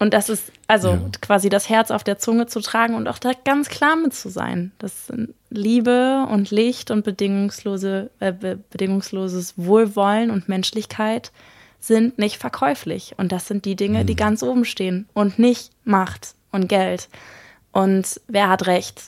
[0.00, 1.00] Und das ist also Ja.
[1.20, 4.28] quasi das Herz auf der Zunge zu tragen und auch da ganz klar mit zu
[4.30, 4.72] sein.
[4.78, 11.30] Das sind Liebe und Licht und bedingungslose, äh, be bedingungsloses Wohlwollen und Menschlichkeit
[11.80, 13.14] sind nicht verkäuflich.
[13.18, 14.06] Und das sind die Dinge, Mhm.
[14.06, 17.08] die ganz oben stehen und nicht Macht und Geld.
[17.72, 19.02] Und wer hat recht?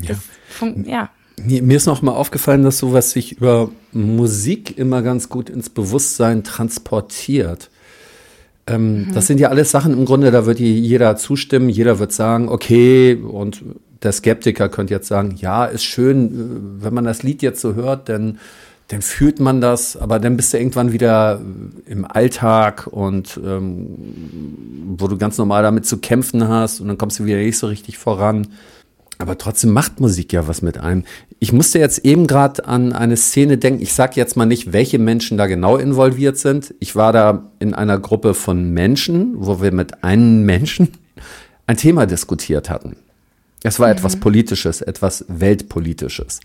[0.00, 0.14] Ja.
[0.48, 1.10] Fun- ja.
[1.42, 5.68] Mir, mir ist noch mal aufgefallen, dass sowas sich über Musik immer ganz gut ins
[5.70, 7.70] Bewusstsein transportiert.
[8.70, 12.12] Ähm, Das sind ja alles Sachen im Grunde, da wird je- jeder zustimmen, jeder wird
[12.12, 13.62] sagen, okay, und
[14.02, 16.26] der Skeptiker könnte jetzt sagen, ja, ist schön,
[16.80, 18.38] äh, wenn man das Lied jetzt so hört, dann,
[18.88, 21.40] dann fühlt man das, aber dann bist du irgendwann wieder
[21.86, 23.86] äh, im Alltag und ähm,
[24.96, 27.66] wo du ganz normal damit zu kämpfen hast und dann kommst du wieder nicht so
[27.66, 28.46] richtig voran.
[29.20, 31.04] Aber trotzdem macht Musik ja was mit einem.
[31.40, 33.82] Ich musste jetzt eben gerade an eine Szene denken.
[33.82, 36.74] Ich sage jetzt mal nicht, welche Menschen da genau involviert sind.
[36.80, 40.88] Ich war da in einer Gruppe von Menschen, wo wir mit einem Menschen
[41.66, 42.96] ein Thema diskutiert hatten.
[43.62, 46.40] Es war etwas Politisches, etwas Weltpolitisches.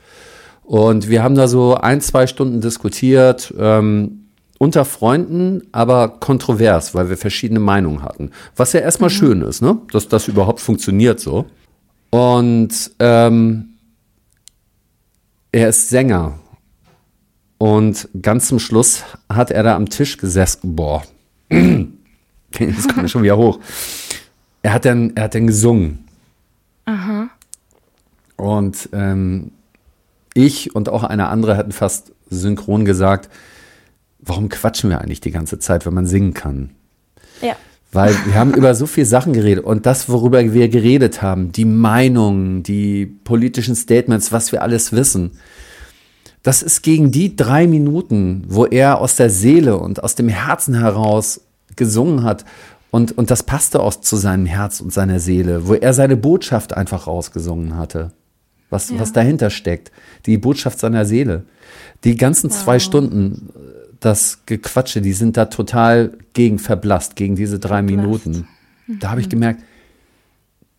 [0.64, 4.26] Und wir haben da so ein, zwei Stunden diskutiert, ähm,
[4.58, 8.32] unter Freunden, aber kontrovers, weil wir verschiedene Meinungen hatten.
[8.58, 9.78] Was ja erstmal schön ist, ne?
[9.94, 11.46] dass das überhaupt funktioniert so.
[12.16, 13.74] Und ähm,
[15.52, 16.40] er ist Sänger.
[17.58, 20.78] Und ganz zum Schluss hat er da am Tisch gesessen.
[20.78, 21.04] Boah,
[21.50, 23.60] das kommt mir schon wieder hoch.
[24.62, 26.08] Er hat dann, er hat dann gesungen.
[28.38, 29.52] Und ähm,
[30.34, 33.30] ich und auch eine andere hatten fast synchron gesagt,
[34.20, 36.70] warum quatschen wir eigentlich die ganze Zeit, wenn man singen kann?
[37.42, 37.58] Ja.
[37.96, 41.64] Weil wir haben über so viele Sachen geredet und das, worüber wir geredet haben, die
[41.66, 45.32] Meinungen, die politischen Statements, was wir alles wissen,
[46.44, 50.76] das ist gegen die drei Minuten, wo er aus der Seele und aus dem Herzen
[50.76, 51.42] heraus
[51.76, 52.46] gesungen hat
[52.92, 56.76] und, und das passte auch zu seinem Herz und seiner Seele, wo er seine Botschaft
[56.76, 58.12] einfach rausgesungen hatte,
[58.70, 59.00] was, Ja.
[59.00, 59.92] was dahinter steckt,
[60.26, 61.46] die Botschaft seiner Seele.
[62.04, 63.50] Die ganzen zwei Stunden,
[64.06, 68.26] das Gequatsche, die sind da total gegen verblasst, gegen diese drei Verblasst.
[68.26, 68.48] Minuten.
[69.00, 69.62] Da habe ich gemerkt,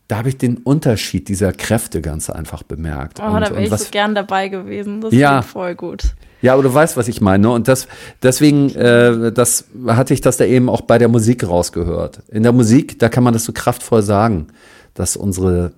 [0.09, 3.19] da habe ich den Unterschied dieser Kräfte ganz einfach bemerkt.
[3.21, 5.01] Oh, Und- da wäre ich so gern dabei gewesen.
[5.01, 5.43] Das Ja.
[5.43, 6.15] voll gut.
[6.43, 7.43] ja, aber du weißt, was ich meine.
[7.49, 7.51] ne?
[7.51, 7.89] Und das,
[8.23, 12.21] deswegen, äh, das hatte ich das da eben auch bei der Musik rausgehört.
[12.29, 14.47] In der Musik, da kann man das so kraftvoll sagen,
[14.95, 15.73] dass unsere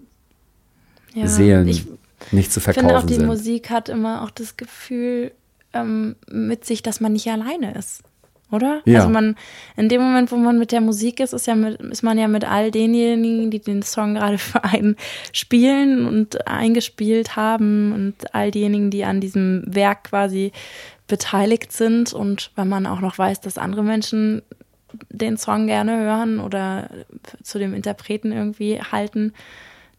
[1.14, 1.26] Ja.
[1.26, 1.86] Seelen Ich
[2.32, 3.26] nicht zu finde auch, verkaufen die sind.
[3.26, 5.32] Musik hat immer auch das Gefühl
[5.73, 8.03] ähm, mit sich, dass man nicht alleine ist.
[8.51, 8.81] Oder?
[8.87, 9.01] Ja.
[9.01, 9.37] Also man,
[9.77, 12.29] in dem Moment, wo man mit der Musik ist, ist, ja mit, ist man ja
[12.29, 14.97] mit all denjenigen, die den Song gerade für einen
[15.33, 20.53] spielen und eingespielt haben und all diejenigen, die an diesem Werk quasi
[21.09, 22.12] beteiligt sind.
[22.14, 24.43] Und wenn man auch noch weiß, dass andere Menschen
[25.11, 26.89] den Song gerne hören oder
[27.43, 29.35] zu dem Interpreten irgendwie halten,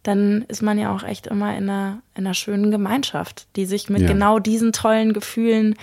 [0.03, 3.89] dann ist man ja auch echt immer in einer, in einer schönen Gemeinschaft, die sich
[3.89, 4.07] mit Ja.
[4.07, 5.75] genau diesen tollen Gefühlen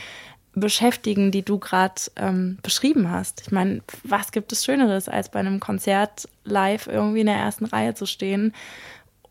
[0.55, 3.43] beschäftigen, die du gerade ähm, beschrieben hast.
[3.43, 7.67] Ich meine, was gibt es Schöneres, als bei einem Konzert live irgendwie in der ersten
[7.67, 8.55] Reihe zu stehen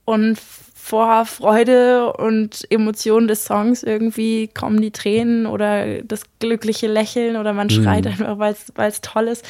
[0.05, 7.37] und vor Freude und Emotionen des Songs irgendwie kommen die Tränen oder das glückliche Lächeln
[7.37, 9.43] oder man schreit einfach, weil es toll ist.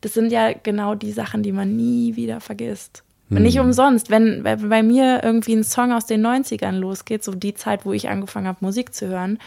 [0.00, 3.03] Das sind ja genau die Sachen, die man nie wieder vergisst.
[3.30, 7.54] Und nicht umsonst, wenn, bei mir irgendwie ein Song aus den 90ern losgeht, so die
[7.54, 9.38] Zeit, wo ich angefangen habe, Musik zu hören,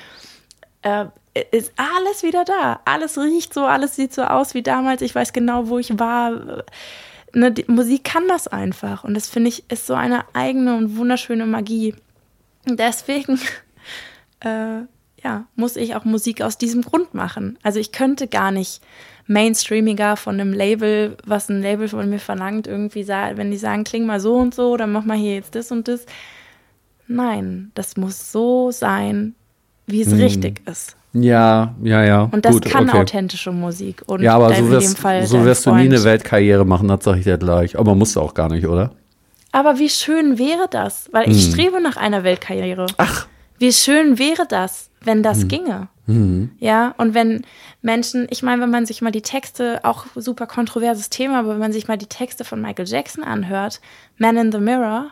[0.81, 1.05] äh,
[1.51, 2.79] ist alles wieder da.
[2.85, 5.01] Alles riecht so, alles sieht so aus wie damals.
[5.01, 6.63] Ich weiß genau, wo ich war.
[7.33, 9.03] Ne, die Musik kann das einfach.
[9.03, 11.93] Und das finde ich ist so eine eigene und wunderschöne Magie.
[12.65, 13.39] Deswegen
[14.39, 14.81] äh,
[15.23, 17.57] ja, muss ich auch Musik aus diesem Grund machen.
[17.63, 18.81] Also ich könnte gar nicht
[19.27, 24.05] mainstreamiger von einem Label, was ein Label von mir verlangt, irgendwie wenn die sagen, kling
[24.05, 26.05] mal so und so, dann mach mal hier jetzt das und das.
[27.07, 29.35] Nein, das muss so sein,
[29.85, 30.95] wie es richtig ist.
[31.13, 32.29] Ja, ja, ja.
[32.31, 32.99] Und das Gut, kann okay.
[32.99, 34.03] authentische Musik.
[34.05, 37.23] Und Ja, aber so wirst, so wirst du nie eine Weltkarriere machen, das sage ich
[37.23, 37.77] dir gleich.
[37.79, 38.91] Aber musst du auch gar nicht, oder?
[39.51, 41.09] Aber wie schön wäre das?
[41.11, 42.83] Weil ich strebe nach einer Weltkarriere.
[42.85, 42.95] Hm.
[42.97, 43.27] Ach.
[43.57, 45.87] Wie schön wäre das, wenn das ginge.
[46.59, 47.43] Ja, und wenn
[47.81, 51.59] Menschen, ich meine, wenn man sich mal die Texte, auch super kontroverses Thema, aber wenn
[51.59, 53.81] man sich mal die Texte von Michael Jackson anhört,
[54.17, 55.11] Man in the Mirror,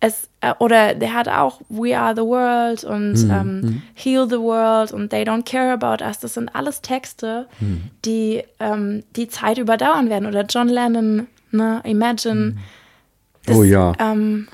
[0.00, 4.92] es, äh, oder der hat auch We Are the World und ähm, Heal the World
[4.92, 6.18] und They Don't Care About Us.
[6.18, 7.46] Das sind alles Texte,
[8.04, 10.26] die ähm, die Zeit überdauern werden.
[10.26, 12.56] Oder John Lennon, ne, Imagine.
[13.44, 13.92] Das, Oh ja.
[14.00, 14.48] Ähm,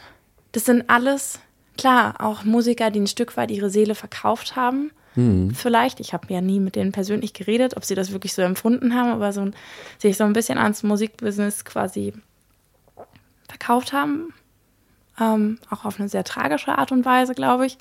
[0.53, 1.41] das sind alles,
[1.79, 4.91] klar, auch Musiker, die ein Stück weit ihre Seele verkauft haben.
[5.55, 8.95] Vielleicht, ich habe ja nie mit denen persönlich geredet, ob sie das wirklich so empfunden
[8.95, 9.55] haben, aber so ein,
[9.99, 12.15] sich so ein bisschen ans Musikbusiness quasi
[13.49, 14.33] verkauft haben.
[15.21, 17.77] Ähm, auch auf eine sehr tragische Art und Weise, glaube ich.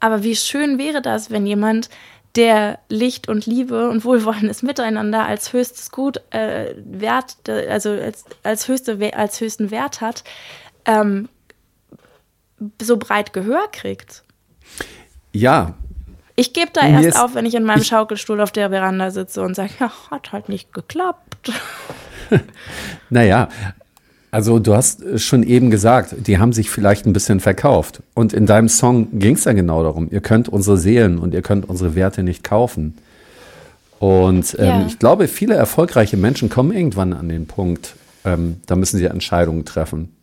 [0.00, 1.90] Aber wie schön wäre das, wenn jemand,
[2.36, 8.68] der Licht und Liebe und wohlwollendes Miteinander als höchstes Gut äh, Wert, also als, als,
[8.68, 10.22] höchste, als höchsten Wert hat,
[10.84, 11.28] ähm,
[12.80, 14.22] so breit Gehör kriegt.
[15.32, 15.74] Ja,
[16.40, 19.10] Ich gebe da Mir erst auf, wenn ich in meinem ich- Schaukelstuhl auf der Veranda
[19.10, 21.50] sitze und sage, ja, hat halt nicht geklappt.
[23.10, 23.48] Naja,
[24.30, 28.02] also du hast äh, schon eben gesagt, die haben sich vielleicht ein bisschen verkauft.
[28.14, 31.40] Und in deinem Song ging es ja genau darum, ihr könnt unsere Seelen und ihr
[31.42, 32.98] könnt unsere Werte nicht kaufen.
[33.98, 34.86] Und ähm, Ja.
[34.86, 39.64] ich glaube, viele erfolgreiche Menschen kommen irgendwann an den Punkt, ähm, da müssen sie Entscheidungen
[39.64, 40.14] treffen.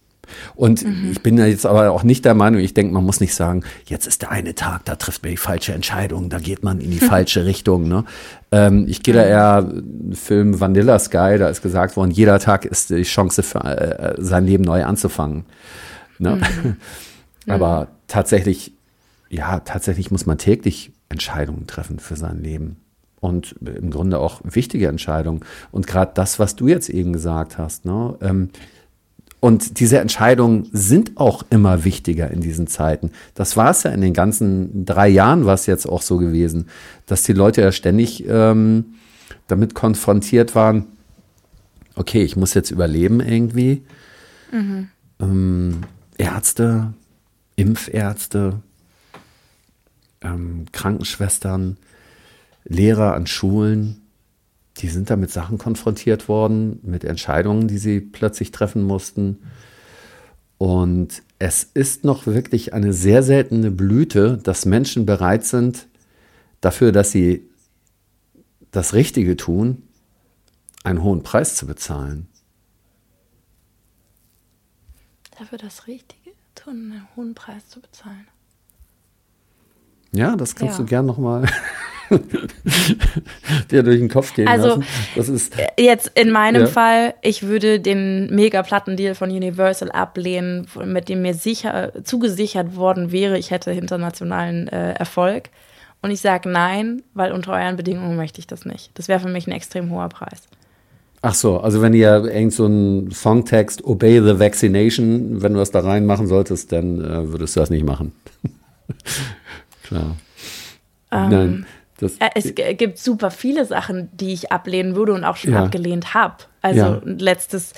[0.55, 3.35] Und ich bin ja jetzt aber auch nicht der Meinung, ich denke, man muss nicht
[3.35, 6.79] sagen, jetzt ist der eine Tag, da trifft man die falsche Entscheidung, da geht man
[6.79, 7.87] in die falsche Richtung.
[7.87, 8.05] Ne?
[8.51, 9.71] Ähm, ich gehe da eher
[10.13, 14.45] Film Vanilla Sky, da ist gesagt worden, jeder Tag ist die Chance für äh, sein
[14.45, 15.45] Leben neu anzufangen.
[16.19, 16.41] Ne?
[17.47, 18.73] Aber tatsächlich,
[19.29, 22.77] ja, tatsächlich muss man täglich Entscheidungen treffen für sein Leben.
[23.19, 25.41] Und im Grunde auch wichtige Entscheidungen.
[25.71, 28.15] Und gerade das, was du jetzt eben gesagt hast, ne?
[28.21, 28.49] Ähm,
[29.39, 33.11] und diese Entscheidungen sind auch immer wichtiger in diesen Zeiten.
[33.35, 36.67] Das war es ja in den ganzen drei Jahren, war es jetzt auch so gewesen,
[37.05, 38.85] dass die Leute ja ständig ähm,
[39.47, 40.85] damit konfrontiert waren,
[41.95, 43.83] okay, ich muss jetzt überleben irgendwie.
[45.19, 45.81] Ähm,
[46.17, 46.93] Ärzte,
[47.55, 48.61] Impfärzte,
[50.21, 51.77] ähm, Krankenschwestern,
[52.63, 54.01] Lehrer an Schulen,
[54.77, 59.39] die sind da mit Sachen konfrontiert worden, mit Entscheidungen, die sie plötzlich treffen mussten.
[60.57, 65.87] Und es ist noch wirklich eine sehr seltene Blüte, dass Menschen bereit sind,
[66.61, 67.49] dafür, dass sie
[68.71, 69.83] das Richtige tun,
[70.83, 72.27] einen hohen Preis zu bezahlen.
[75.37, 78.27] Dafür das Richtige tun, einen hohen Preis zu bezahlen.
[80.11, 80.83] Ja, das kannst Ja.
[80.83, 81.45] du gern nochmal
[83.71, 84.85] dir durch den Kopf gehen Also, lassen.
[85.15, 86.67] Das ist, Jetzt in meinem Ja.
[86.67, 93.37] Fall, ich würde den Mega-Plattendeal von Universal ablehnen, mit dem mir sicher zugesichert worden wäre,
[93.37, 95.49] ich hätte internationalen äh, Erfolg.
[96.01, 98.91] Und ich sage nein, weil unter euren Bedingungen möchte ich das nicht.
[98.93, 100.43] Das wäre für mich ein extrem hoher Preis.
[101.23, 105.71] ach so, also wenn ihr irgend so einen Songtext Obey the Vaccination, wenn du das
[105.71, 108.11] da reinmachen solltest, dann äh, würdest du das nicht machen.
[109.83, 110.15] Klar.
[111.11, 111.65] Nein,
[111.97, 115.63] das, Äh, Es gibt super viele Sachen, die ich ablehnen würde und auch schon Ja.
[115.63, 116.35] abgelehnt habe.
[116.61, 117.01] Also Ja.
[117.05, 117.73] letztes,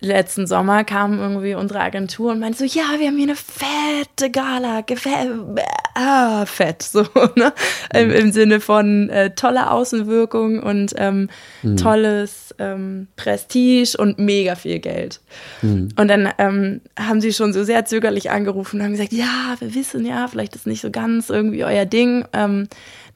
[0.00, 4.30] letzten Sommer kam irgendwie unsere Agentur und meinte so, ja, wir haben hier eine fette
[4.30, 5.60] Gala, gefä-
[5.94, 7.02] ah, fett, so,
[7.36, 7.52] ne?
[7.94, 8.14] Im, Mhm.
[8.14, 11.28] Im Sinne von äh, tolle Außenwirkung und ähm,
[11.62, 11.76] Mhm.
[11.76, 15.20] tolles ähm, Prestige und mega viel Geld.
[15.60, 15.90] Mhm.
[15.98, 19.74] Und dann ähm, haben sie schon so sehr zögerlich angerufen und haben gesagt, ja, wir
[19.74, 22.24] wissen ja, vielleicht ist nicht so ganz irgendwie euer Ding.
[22.32, 22.66] Ähm,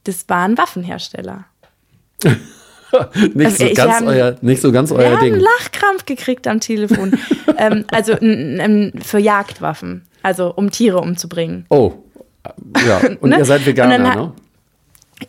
[0.06, 1.44] das war ein Waffenhersteller.
[3.34, 5.40] nicht, also so ich ganz haben- euer, nicht so ganz Wir euer haben einen Ding.
[5.42, 7.18] Lachkrampf gekriegt am Telefon.
[7.58, 11.66] ähm, also für Jagdwaffen, also um Tiere umzubringen.
[11.68, 11.92] Oh,
[12.86, 13.00] ja.
[13.20, 13.38] Und Ne?
[13.38, 14.32] ihr seid Veganer, ne?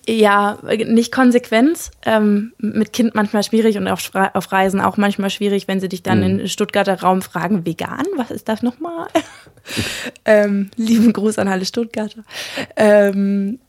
[0.05, 1.91] Ja, nicht konsequent.
[2.05, 6.03] Ähm, mit Kind manchmal schwierig und auf, auf Reisen auch manchmal schwierig, wenn sie dich
[6.03, 6.39] dann Mhm.
[6.41, 9.07] in Stuttgarter Raum fragen, vegan, was ist das nochmal?
[10.25, 12.23] ähm, lieben Gruß an alle Stuttgarter.
[12.75, 13.59] Ähm,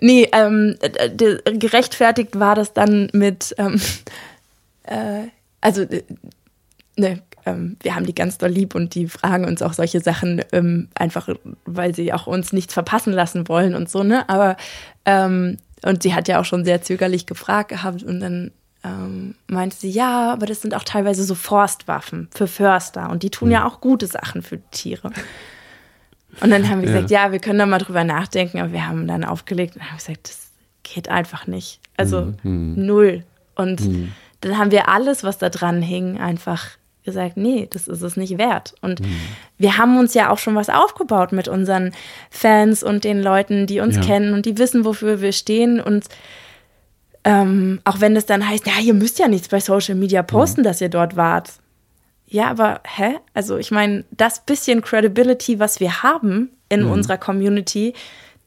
[0.00, 3.80] nee, ähm, d- d- gerechtfertigt war das dann mit, ähm,
[4.84, 5.28] äh,
[5.60, 6.02] also, äh,
[6.96, 10.42] ne, ähm, wir haben die ganz doll lieb und die fragen uns auch solche Sachen
[10.52, 11.28] ähm, einfach,
[11.64, 14.28] weil sie auch uns nichts verpassen lassen wollen und so, ne?
[14.28, 14.56] Aber
[15.04, 18.50] ähm, und sie hat ja auch schon sehr zögerlich gefragt gehabt und dann
[18.84, 23.30] ähm, meinte sie, ja, aber das sind auch teilweise so Forstwaffen für Förster und die
[23.30, 25.10] tun ja auch gute Sachen für Tiere.
[26.40, 26.94] Und dann haben wir Ja.
[26.94, 29.96] gesagt, ja, wir können da mal drüber nachdenken, aber wir haben dann aufgelegt und haben
[29.98, 30.48] gesagt, das
[30.82, 31.80] geht einfach nicht.
[31.96, 33.24] Also null.
[33.54, 33.80] Und
[34.40, 36.66] dann haben wir alles, was da dran hing, einfach
[37.04, 38.74] gesagt, nee, das ist es nicht wert.
[38.82, 39.00] Und
[39.56, 41.92] wir haben uns ja auch schon was aufgebaut mit unseren
[42.30, 44.02] Fans und den Leuten, die uns Ja.
[44.02, 45.80] kennen und die wissen, wofür wir stehen.
[45.80, 46.04] Und
[47.24, 50.62] ähm, auch wenn es dann heißt, ja, ihr müsst ja nichts bei Social Media posten,
[50.62, 51.50] dass ihr dort wart.
[52.30, 53.16] Ja, aber hä?
[53.34, 57.94] Also ich meine, das bisschen Credibility, was wir haben in unserer Community,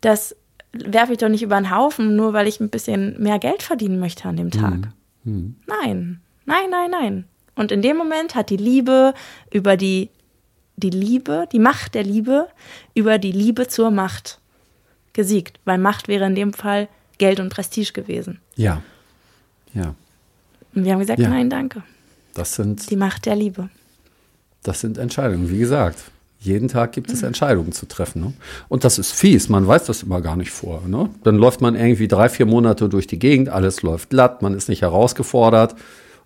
[0.02, 0.36] das
[0.72, 4.00] werfe ich doch nicht über den Haufen, nur weil ich ein bisschen mehr Geld verdienen
[4.00, 4.90] möchte an dem Tag.
[5.24, 7.26] Nein, nein, nein, nein.
[7.56, 9.14] Und in dem Moment hat die Liebe
[9.52, 10.10] über die,
[10.78, 12.48] die Liebe, die Macht der Liebe
[12.94, 14.40] über die Liebe zur Macht
[15.14, 16.88] gesiegt, weil Macht wäre in dem Fall
[17.18, 18.40] Geld und Prestige gewesen.
[18.56, 18.82] Ja.
[19.74, 19.96] Ja.
[20.74, 21.30] Und wir haben gesagt, Ja.
[21.30, 21.84] nein, danke.
[22.34, 23.70] Das sind, Die Macht der Liebe.
[24.64, 25.50] das sind Entscheidungen.
[25.50, 26.00] Wie gesagt,
[26.40, 28.22] jeden Tag gibt es Entscheidungen zu treffen.
[28.22, 28.34] Ne?
[28.68, 29.48] Und das ist fies.
[29.50, 30.82] Man weiß das immer gar nicht vor.
[30.88, 31.10] Ne?
[31.24, 34.68] Dann läuft man irgendwie drei, vier Monate durch die Gegend, alles läuft glatt, man ist
[34.70, 35.76] nicht herausgefordert.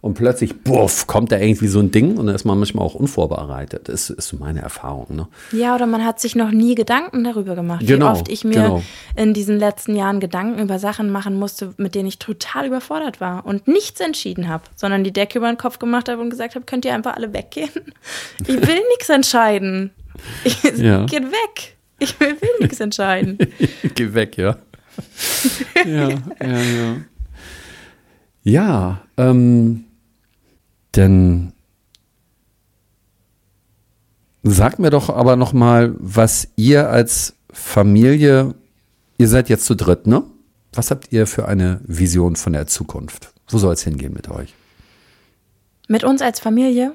[0.06, 2.94] Und plötzlich, buff, kommt da irgendwie so ein Ding und dann ist man manchmal auch
[2.94, 3.90] unvorbereitet.
[3.90, 5.08] Das ist so meine Erfahrung.
[5.16, 5.28] Ne?
[5.52, 8.54] Ja, oder man hat sich noch nie Gedanken darüber gemacht, Genau, wie oft ich mir
[8.54, 8.84] genau.
[9.16, 13.48] in diesen letzten Jahren Gedanken über Sachen machen musste, mit denen ich total überfordert war
[13.48, 16.66] und nichts entschieden habe, sondern die Decke über den Kopf gemacht habe und gesagt habe,
[16.66, 17.72] könnt ihr einfach alle weggehen?
[18.42, 19.90] Ich will nichts entscheiden.
[20.44, 21.08] Ich, Ja.
[21.08, 21.78] Geht weg.
[21.98, 23.40] Ich will, will nichts entscheiden.
[23.96, 24.56] Geh weg, ja.
[25.84, 26.96] ja, ja, ja.
[28.44, 29.85] Ja, ähm,
[30.96, 31.54] denn
[34.44, 38.54] sagt mir doch aber noch mal, was ihr als Familie,
[39.18, 40.24] ihr seid jetzt zu dritt, ne?
[40.74, 43.34] Was habt ihr für eine Vision von der Zukunft?
[43.48, 44.54] Wo soll es hingehen mit euch?
[45.88, 46.94] Mit uns als Familie?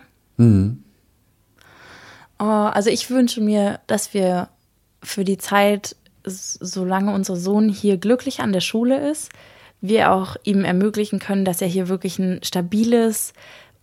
[2.38, 4.48] Oh, also ich wünsche mir, dass wir
[5.02, 9.30] für die Zeit, solange unser Sohn hier glücklich an der Schule ist,
[9.80, 13.32] wir auch ihm ermöglichen können, dass er hier wirklich ein stabiles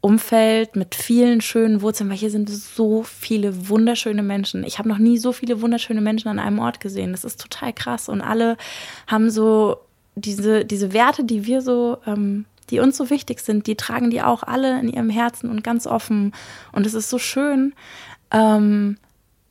[0.01, 4.63] Umfeld mit vielen schönen Wurzeln, weil hier sind so viele wunderschöne Menschen.
[4.63, 7.11] Ich habe noch nie so viele wunderschöne Menschen an einem Ort gesehen.
[7.11, 8.07] Das ist total krass.
[8.07, 8.57] Und alle
[9.07, 9.77] haben so
[10.15, 14.21] diese, diese Werte, die wir so, ähm, die uns so wichtig sind, die tragen die
[14.21, 16.33] auch alle in ihrem Herzen und ganz offen.
[16.71, 17.73] Und es ist so schön,
[18.31, 18.97] ähm,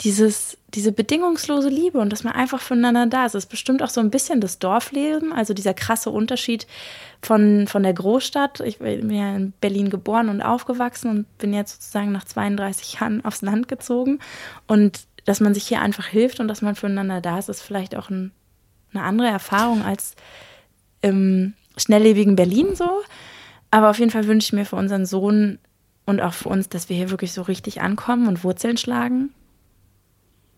[0.02, 3.35] dieses, diese bedingungslose Liebe und dass man einfach füreinander da ist.
[3.35, 6.66] Es ist bestimmt auch so ein bisschen das Dorfleben, also dieser krasse Unterschied
[7.23, 8.60] von, von der Großstadt.
[8.60, 13.24] Ich bin ja in Berlin geboren und aufgewachsen und bin jetzt sozusagen nach 32 Jahren
[13.24, 14.18] aufs Land gezogen.
[14.66, 17.97] Und dass man sich hier einfach hilft und dass man füreinander da ist, ist vielleicht
[17.97, 18.32] auch ein,
[18.93, 20.14] eine andere Erfahrung als
[21.01, 23.02] im schnelllebigen Berlin so.
[23.70, 25.59] Aber auf jeden Fall wünsche ich mir für unseren Sohn
[26.05, 29.31] und auch für uns, dass wir hier wirklich so richtig ankommen und Wurzeln schlagen.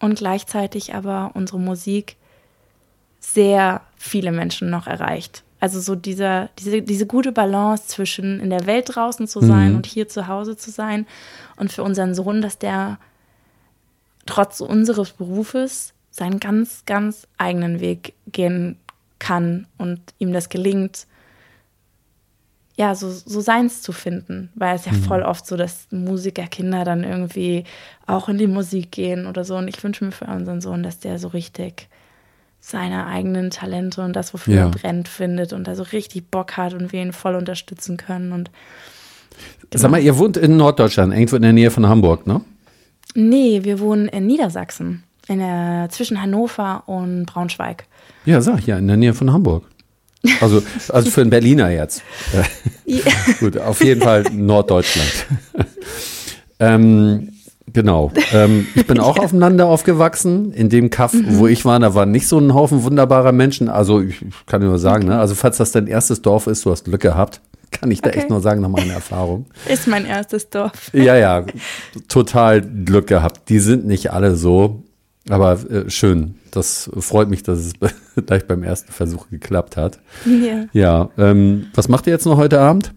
[0.01, 2.17] Und gleichzeitig aber unsere Musik
[3.21, 5.43] sehr viele Menschen noch erreicht.
[5.61, 9.87] Also so dieser, diese, diese gute Balance zwischen in der Welt draußen zu sein und
[9.87, 11.07] hier zu Hause zu sein.
[11.57, 12.99] Und für unseren Sohn, dass der
[14.25, 18.77] trotz unseres Berufes seinen ganz, ganz eigenen Weg gehen
[19.19, 21.07] kann und ihm das gelingt,
[22.79, 24.51] ja, so, so seins zu finden.
[24.55, 27.65] Weil es ja voll oft so, dass Musikerkinder dann irgendwie
[28.07, 29.57] auch in die Musik gehen oder so.
[29.57, 31.89] Und ich wünsche mir für unseren Sohn, dass der so richtig
[32.61, 34.61] seine eigenen Talente und das, wofür Ja.
[34.63, 38.33] er brennt, findet und da so richtig Bock hat und wir ihn voll unterstützen können.
[38.33, 38.51] Und
[39.75, 42.41] Sag mal, ihr wohnt in Norddeutschland, irgendwo in der Nähe von Hamburg, ne?
[43.15, 47.87] nee, wir wohnen in Niedersachsen, in der, zwischen Hannover und Braunschweig.
[48.25, 49.65] Ja, sag ja, in der Nähe von Hamburg.
[50.41, 52.03] Also, also für einen Berliner jetzt.
[52.87, 53.03] Ja.
[53.41, 55.27] Gut, auf jeden Fall Norddeutschland.
[56.61, 57.31] ähm,
[57.73, 58.13] genau.
[58.33, 60.53] Ähm, ich bin auch auf dem Lande aufgewachsen.
[60.53, 63.69] In dem Kaff, wo ich war, da war nicht so ein Haufen wunderbarer Menschen.
[63.69, 65.19] Also ich kann nur sagen, ne?
[65.19, 67.41] also falls das dein erstes Dorf ist, du hast Glück gehabt,
[67.71, 68.21] kann ich da Okay.
[68.21, 69.47] echt nur sagen nach meiner Erfahrung.
[69.69, 70.91] Ist mein erstes Dorf.
[70.93, 71.45] Ja, ja,
[72.09, 73.49] total Glück gehabt.
[73.51, 74.83] Die sind nicht alle so,
[75.29, 76.37] aber äh, schön.
[76.51, 77.73] Das freut mich, dass es
[78.27, 79.99] gleich beim ersten Versuch geklappt hat.
[80.25, 80.67] Ja.
[80.73, 82.93] Ja, ähm, was macht ihr jetzt noch heute Abend?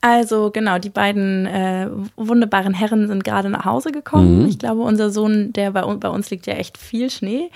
[0.00, 4.46] Also genau, die beiden äh, wunderbaren Herren sind gerade nach Hause gekommen.
[4.46, 7.50] Ich glaube, unser Sohn, der bei, bei uns liegt ja echt viel Schnee.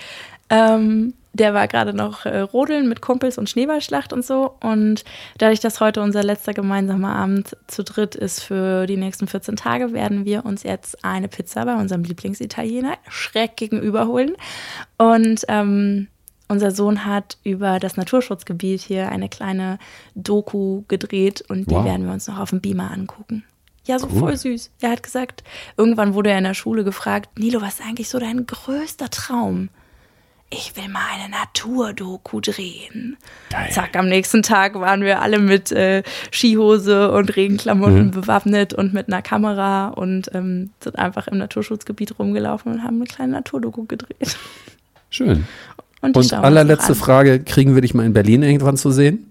[0.49, 4.57] Ähm, der war gerade noch äh, rodeln mit Kumpels und Schneeballschlacht und so.
[4.61, 5.05] Und
[5.39, 9.93] dadurch, dass heute unser letzter gemeinsamer Abend zu dritt ist für die nächsten 14 Tage,
[9.93, 14.33] werden wir uns jetzt eine Pizza bei unserem Lieblingsitaliener schräg gegenüber holen.
[14.99, 16.09] Und ähm,
[16.49, 19.79] unser Sohn hat über das Naturschutzgebiet hier eine kleine
[20.17, 21.85] Doku gedreht und die Wow.
[21.85, 23.45] werden wir uns noch auf dem Beamer angucken.
[23.87, 24.19] Ja, so Cool.
[24.19, 24.71] voll süß.
[24.81, 25.45] Er hat gesagt,
[25.77, 29.69] irgendwann wurde er in der Schule gefragt, Nilo, was ist eigentlich so dein größter Traum?
[30.53, 33.17] Ich will mal eine Naturdoku drehen.
[33.51, 33.71] Geil.
[33.71, 36.03] Zack, am nächsten Tag waren wir alle mit äh,
[36.33, 38.11] Skihose und Regenklamotten Mhm.
[38.11, 43.05] bewaffnet und mit einer Kamera und ähm, sind einfach im Naturschutzgebiet rumgelaufen und haben eine
[43.05, 44.37] kleine Naturdoku gedreht.
[45.09, 45.47] Schön.
[46.03, 49.27] Und, Und allerletzte Frage, kriegen wir dich mal in Berlin irgendwann zu sehen?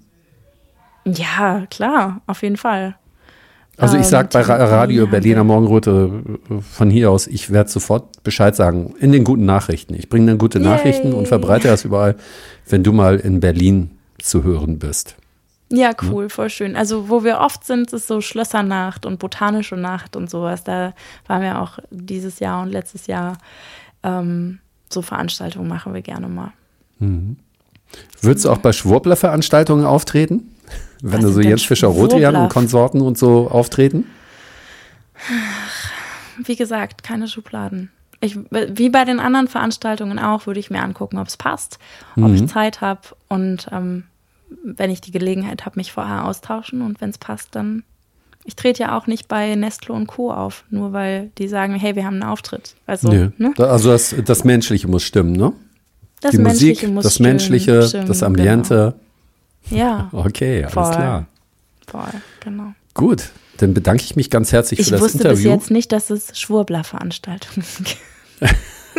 [1.05, 2.95] Ja, klar, auf jeden Fall.
[3.79, 5.43] Also ich Ähm, sag bei Radio Berliner.
[5.43, 9.93] Morgenröte äh, von hier aus, ich werde sofort Bescheid sagen in den guten Nachrichten.
[9.95, 10.67] Ich bringe dann gute Yay.
[10.67, 12.15] Nachrichten und verbreite das überall,
[12.67, 13.91] wenn du mal in Berlin
[14.21, 15.15] zu hören bist.
[15.71, 16.75] Ja, cool, voll schön.
[16.75, 20.63] Also, wo wir oft sind, ist so Schlössernacht und botanische Nacht und sowas.
[20.63, 20.93] Da
[21.27, 23.37] waren wir auch dieses Jahr und letztes Jahr.
[24.01, 26.51] Ähm, so Veranstaltungen machen wir gerne mal.
[28.21, 30.55] Würdest du auch bei Schwurbler-Veranstaltungen auftreten?
[31.01, 32.49] Wenn Was du so Jens Fischer-Rotrian und Schwurbler?
[32.53, 34.05] Konsorten und so auftreten?
[36.43, 37.91] Wie gesagt, keine Schubladen.
[38.21, 41.79] Ich, wie bei den anderen Veranstaltungen auch, würde ich mir angucken, ob es passt,
[42.17, 44.03] ob ich Zeit habe und ähm,
[44.63, 47.83] wenn ich die Gelegenheit habe, mich vorher austauschen und wenn es passt, dann.
[48.45, 50.31] Ich trete ja auch nicht bei Nestle und Co.
[50.33, 52.73] auf, nur weil die sagen, hey, wir haben einen Auftritt.
[52.87, 53.53] Also, ne?
[53.55, 55.53] Da- Also das, das Menschliche muss stimmen, ne?
[56.21, 58.95] Das Die Musik, Menschliche muss das stimmen, Menschliche, stimmen, das Ambiente.
[58.95, 59.08] Genau.
[59.69, 60.91] Ja, Okay, alles Voll.
[60.91, 61.25] klar.
[61.87, 62.73] voll, genau.
[62.93, 65.49] Gut, dann bedanke ich mich ganz herzlich Ich für das wusste bis Interview.
[65.51, 67.97] jetzt nicht, dass es Schwurbler-Veranstaltungen gibt.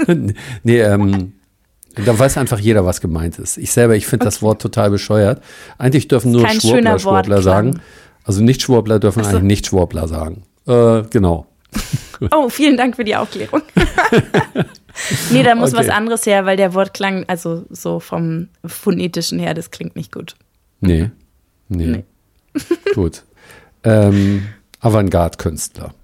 [0.63, 1.33] nee, ähm,
[1.95, 3.57] da weiß einfach jeder, was gemeint ist.
[3.59, 5.43] Ich selber, ich finde das Wort total bescheuert.
[5.79, 7.81] Eigentlich dürfen nur Schwurbler Schwurbler sagen.
[8.25, 9.31] Also Nicht-Schwurbler dürfen so.
[9.31, 10.43] eigentlich Nicht-Schwurbler sagen.
[10.67, 11.47] Äh, genau.
[12.33, 13.63] Oh, vielen Dank für die Aufklärung.
[15.31, 15.81] nee, da muss Okay.
[15.81, 20.35] was anderes her, weil der Wortklang, also so vom phonetischen her, das klingt nicht gut.
[20.81, 21.11] Nee.
[21.69, 21.87] Nee.
[21.87, 22.05] Nee.
[22.95, 23.25] Gut.
[23.85, 24.47] Ähm,
[24.81, 25.95] Avantgarde-Künstler.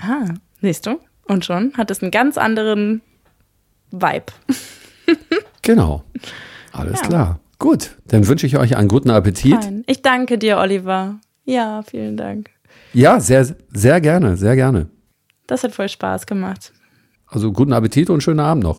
[0.00, 0.98] Ah, siehst du?
[1.26, 3.02] Und schon hat es einen ganz anderen
[3.90, 4.26] Vibe.
[5.62, 6.02] Genau.
[6.72, 7.06] Alles Ja.
[7.06, 7.40] klar.
[7.58, 9.62] Gut, dann wünsche ich euch einen guten Appetit.
[9.64, 9.84] Fein.
[9.86, 11.18] Ich danke dir, Oliver.
[11.44, 12.48] Ja, vielen Dank.
[12.94, 14.88] Ja, sehr, sehr gerne, sehr gerne.
[15.46, 16.72] Das hat voll Spaß gemacht.
[17.26, 18.78] Also guten Appetit und schönen Abend noch.